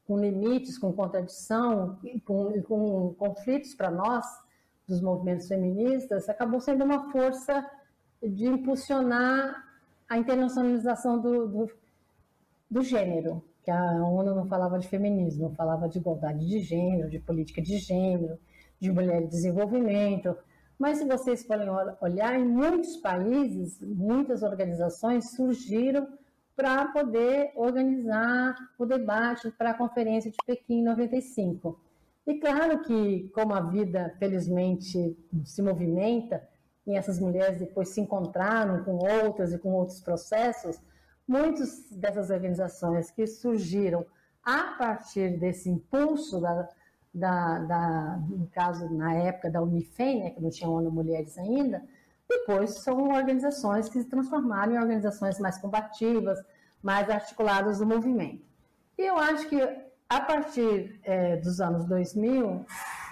[0.05, 4.25] Com limites, com contradição, com, com conflitos para nós,
[4.87, 7.65] dos movimentos feministas, acabou sendo uma força
[8.21, 9.63] de impulsionar
[10.09, 11.71] a internacionalização do, do,
[12.69, 17.19] do gênero, que a ONU não falava de feminismo, falava de igualdade de gênero, de
[17.19, 18.37] política de gênero,
[18.79, 20.35] de mulher de desenvolvimento,
[20.77, 21.67] mas se vocês forem
[22.01, 26.07] olhar, em muitos países, muitas organizações surgiram
[26.55, 31.79] para poder organizar o debate para a Conferência de Pequim em 95.
[32.25, 36.47] E claro que, como a vida, felizmente, se movimenta,
[36.85, 40.79] e essas mulheres depois se encontraram com outras e com outros processos,
[41.27, 44.05] muitas dessas organizações que surgiram
[44.43, 46.69] a partir desse impulso da,
[47.13, 51.81] da, da, no caso, na época da Unifem, né, que não tinha ONU Mulheres ainda,
[52.39, 56.39] depois são organizações que se transformaram em organizações mais combativas,
[56.81, 58.43] mais articuladas do movimento.
[58.97, 59.61] E eu acho que
[60.09, 62.65] a partir é, dos anos 2000,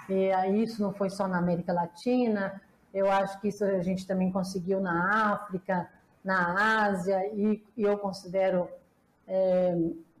[0.08, 2.60] e isso não foi só na América Latina,
[2.92, 5.88] eu acho que isso a gente também conseguiu na África,
[6.22, 8.68] na Ásia, e, e eu considero
[9.26, 9.74] é,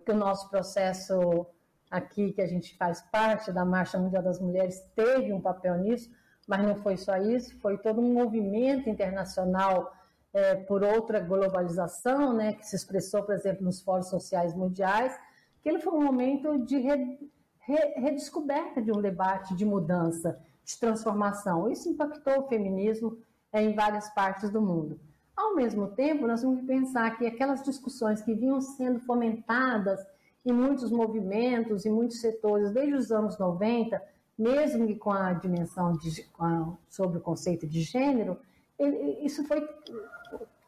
[0.04, 1.46] que o nosso processo
[1.90, 6.10] aqui, que a gente faz parte da Marcha Mundial das Mulheres, teve um papel nisso,
[6.46, 9.92] mas não foi só isso, foi todo um movimento internacional
[10.32, 15.18] é, por outra globalização, né, que se expressou, por exemplo, nos fóruns sociais mundiais,
[15.62, 17.30] que ele foi um momento de re,
[17.60, 21.70] re, redescoberta de um debate de mudança, de transformação.
[21.70, 23.18] Isso impactou o feminismo
[23.52, 24.98] é, em várias partes do mundo.
[25.36, 30.04] Ao mesmo tempo, nós que pensar que aquelas discussões que vinham sendo fomentadas
[30.44, 34.02] em muitos movimentos, em muitos setores, desde os anos 90,
[34.42, 38.38] mesmo que com a dimensão de, a, sobre o conceito de gênero,
[38.78, 39.66] ele, isso foi,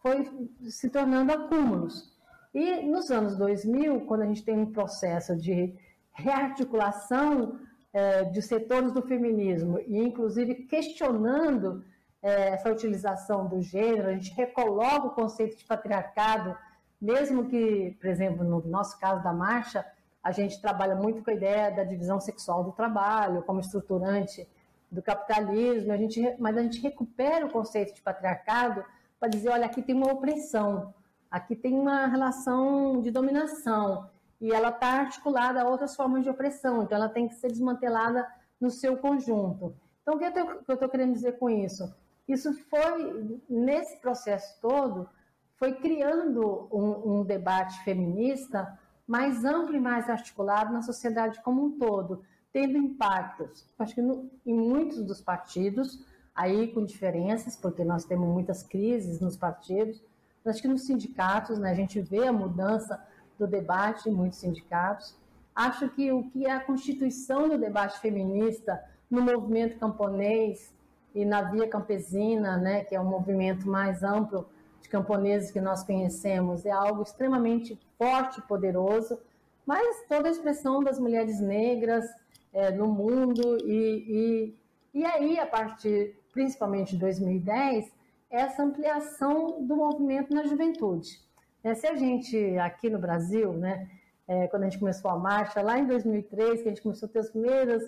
[0.01, 2.13] foi se tornando acúmulos.
[2.55, 5.75] E nos anos 2000, quando a gente tem um processo de
[6.13, 7.59] rearticulação
[7.93, 11.85] é, de setores do feminismo, e inclusive questionando
[12.23, 16.57] é, essa utilização do gênero, a gente recoloca o conceito de patriarcado
[17.05, 19.85] mesmo que, por exemplo, no nosso caso da marcha,
[20.25, 24.49] a gente trabalha muito com a ideia da divisão sexual do trabalho, como estruturante
[24.91, 28.83] do capitalismo, a gente, mas a gente recupera o conceito de patriarcado
[29.21, 30.95] para dizer, olha, aqui tem uma opressão,
[31.31, 34.09] aqui tem uma relação de dominação.
[34.41, 38.27] e ela está articulada a outras formas de opressão, então ela tem que ser desmantelada
[38.61, 39.75] no seu conjunto.
[40.03, 41.95] Então, o que eu estou querendo dizer com isso?
[42.27, 45.09] Isso foi, nesse processo todo,
[45.57, 51.79] foi criando um, um debate feminista mais amplo e mais articulado na sociedade como um
[51.79, 58.05] todo, tendo impactos, acho que no, em muitos dos partidos, aí com diferenças, porque nós
[58.05, 60.03] temos muitas crises nos partidos,
[60.45, 63.03] acho que nos sindicatos, né, a gente vê a mudança
[63.39, 65.17] do debate em muitos sindicatos.
[65.55, 70.73] Acho que o que é a constituição do debate feminista no movimento camponês
[71.15, 74.49] e na Via Campesina, né, que é um movimento mais amplo
[74.81, 79.19] de camponeses que nós conhecemos, é algo extremamente forte e poderoso,
[79.67, 82.05] mas toda a expressão das mulheres negras
[82.53, 84.55] é, no mundo e,
[84.95, 87.91] e, e aí, a partir principalmente de 2010,
[88.31, 91.21] essa ampliação do movimento na juventude.
[91.63, 93.89] É, se a gente, aqui no Brasil, né,
[94.27, 97.13] é, quando a gente começou a marcha, lá em 2003, que a gente começou a
[97.13, 97.83] ter as primeiras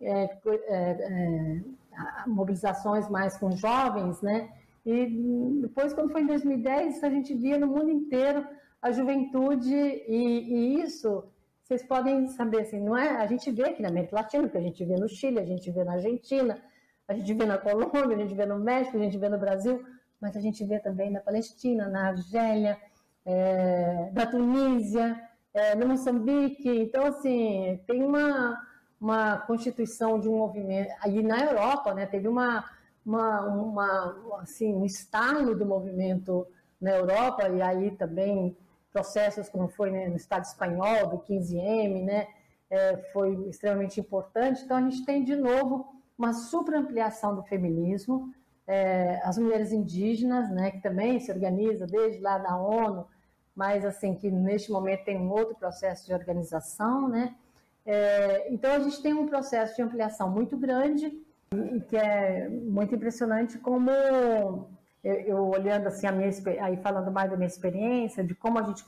[0.00, 1.60] é, é, é
[2.26, 4.48] mobilizações mais com jovens, né,
[4.84, 8.44] e depois, quando foi em 2010, a gente via no mundo inteiro
[8.82, 11.24] a juventude, e, e isso
[11.62, 13.16] vocês podem saber, assim, não é?
[13.16, 15.70] A gente vê aqui na América Latina, que a gente vê no Chile, a gente
[15.70, 16.60] vê na Argentina,
[17.08, 19.82] a gente vê na Colômbia, a gente vê no México, a gente vê no Brasil,
[20.20, 22.76] mas a gente vê também na Palestina, na Argélia,
[23.24, 25.18] é, da Tunísia,
[25.54, 26.68] é, no Moçambique.
[26.68, 28.60] Então, assim, tem uma,
[29.00, 30.92] uma constituição de um movimento.
[31.00, 32.64] Aí na Europa, né, teve uma,
[33.06, 36.46] uma, uma, assim, um estalo do movimento
[36.80, 38.56] na Europa, e aí também
[38.92, 42.28] processos como foi né, no Estado espanhol, do 15M, né,
[42.70, 44.62] é, foi extremamente importante.
[44.62, 45.86] Então, a gente tem, de novo,
[46.16, 48.32] uma superampliação do feminismo,
[48.66, 53.06] é, as mulheres indígenas, né, que também se organizam desde lá da ONU,
[53.54, 57.34] mas assim que neste momento tem um outro processo de organização, né?
[57.84, 61.12] É, então a gente tem um processo de ampliação muito grande
[61.74, 63.90] e que é muito impressionante como
[65.02, 66.30] eu, eu olhando assim a minha
[66.60, 68.84] aí falando mais da minha experiência de como a gente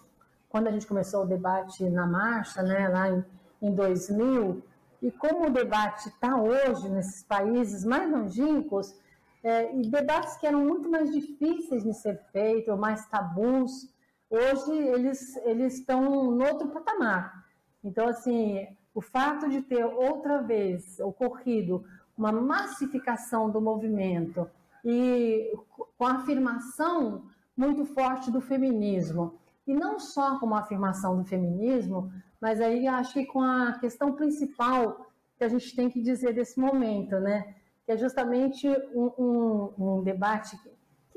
[0.49, 3.25] quando a gente começou o debate na marcha, né, lá em,
[3.61, 4.63] em 2000
[5.03, 8.95] e como o debate está hoje nesses países mais longínquos
[9.43, 13.93] é, e debates que eram muito mais difíceis de ser feitos, mais tabus,
[14.31, 17.45] hoje eles, eles estão no outro patamar.
[17.83, 21.85] Então, assim, o fato de ter outra vez ocorrido
[22.17, 24.49] uma massificação do movimento
[24.85, 25.53] e
[25.97, 27.25] com a afirmação
[27.57, 33.15] muito forte do feminismo, e não só com a afirmação do feminismo, mas aí acho
[33.15, 35.07] que com a questão principal
[35.39, 37.55] que a gente tem que dizer desse momento, né?
[37.85, 40.59] que é justamente um, um, um debate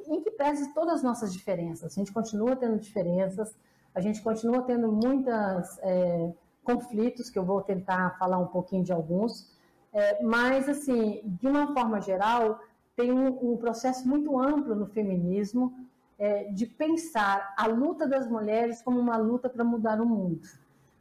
[0.06, 1.94] em que pese todas as nossas diferenças.
[1.94, 3.56] A gente continua tendo diferenças,
[3.96, 8.92] a gente continua tendo muitos é, conflitos, que eu vou tentar falar um pouquinho de
[8.92, 9.56] alguns,
[9.94, 12.60] é, mas, assim, de uma forma geral,
[12.98, 15.88] tem um, um processo muito amplo no feminismo
[16.18, 20.42] é, de pensar a luta das mulheres como uma luta para mudar o mundo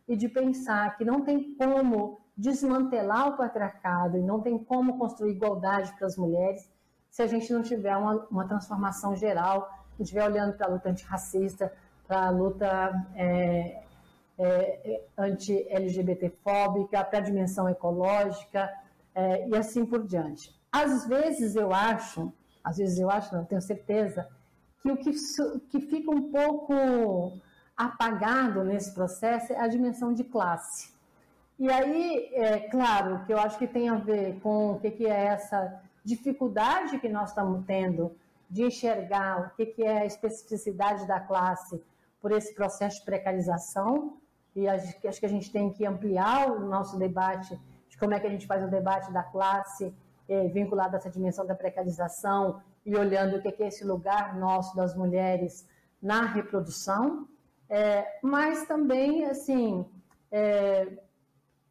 [0.07, 5.33] e de pensar que não tem como desmantelar o patriarcado e não tem como construir
[5.33, 6.71] igualdade para as mulheres
[7.11, 10.91] se a gente não tiver uma, uma transformação geral, não estiver olhando para a luta
[10.91, 11.73] antirracista,
[12.07, 13.83] para a luta é,
[14.39, 18.71] é, anti-LGBT-fóbica, para a dimensão ecológica
[19.15, 20.56] é, e assim por diante.
[20.83, 22.31] Às vezes eu acho,
[22.63, 24.29] às vezes eu acho, não tenho certeza,
[24.83, 25.11] que o que,
[25.71, 26.75] que fica um pouco
[27.75, 30.93] apagado nesse processo é a dimensão de classe.
[31.59, 35.07] E aí, é claro, que eu acho que tem a ver com o que, que
[35.07, 38.15] é essa dificuldade que nós estamos tendo
[38.51, 41.83] de enxergar o que, que é a especificidade da classe
[42.21, 44.19] por esse processo de precarização,
[44.55, 47.59] e acho que a gente tem que ampliar o nosso debate
[47.89, 49.95] de como é que a gente faz o debate da classe
[50.29, 54.77] eh, vinculado a essa dimensão da precarização e olhando o que é esse lugar nosso
[54.77, 55.67] das mulheres
[56.01, 57.27] na reprodução,
[57.69, 59.85] é, mas também, assim,
[60.31, 60.99] é,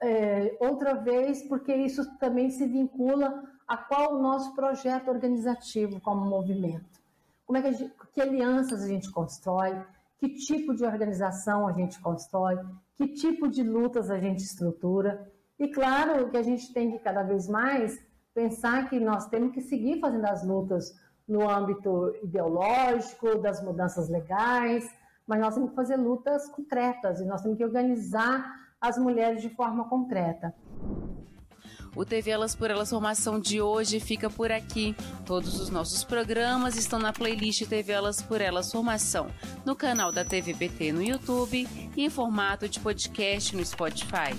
[0.01, 6.25] é, outra vez, porque isso também se vincula a qual o nosso projeto organizativo como
[6.25, 7.01] movimento.
[7.45, 9.81] Como é que, gente, que alianças a gente constrói,
[10.17, 12.57] que tipo de organização a gente constrói,
[12.95, 15.31] que tipo de lutas a gente estrutura.
[15.57, 17.99] E claro que a gente tem que cada vez mais
[18.35, 20.93] pensar que nós temos que seguir fazendo as lutas
[21.27, 24.87] no âmbito ideológico, das mudanças legais,
[25.25, 28.45] mas nós temos que fazer lutas concretas e nós temos que organizar
[28.79, 30.53] as mulheres de forma concreta.
[31.95, 34.93] O TV Elas por Elas Formação de hoje fica por aqui.
[35.25, 39.27] Todos os nossos programas estão na playlist TV Elas por Elas Formação,
[39.65, 41.65] no canal da TVPT no YouTube
[41.95, 44.35] e em formato de podcast no Spotify.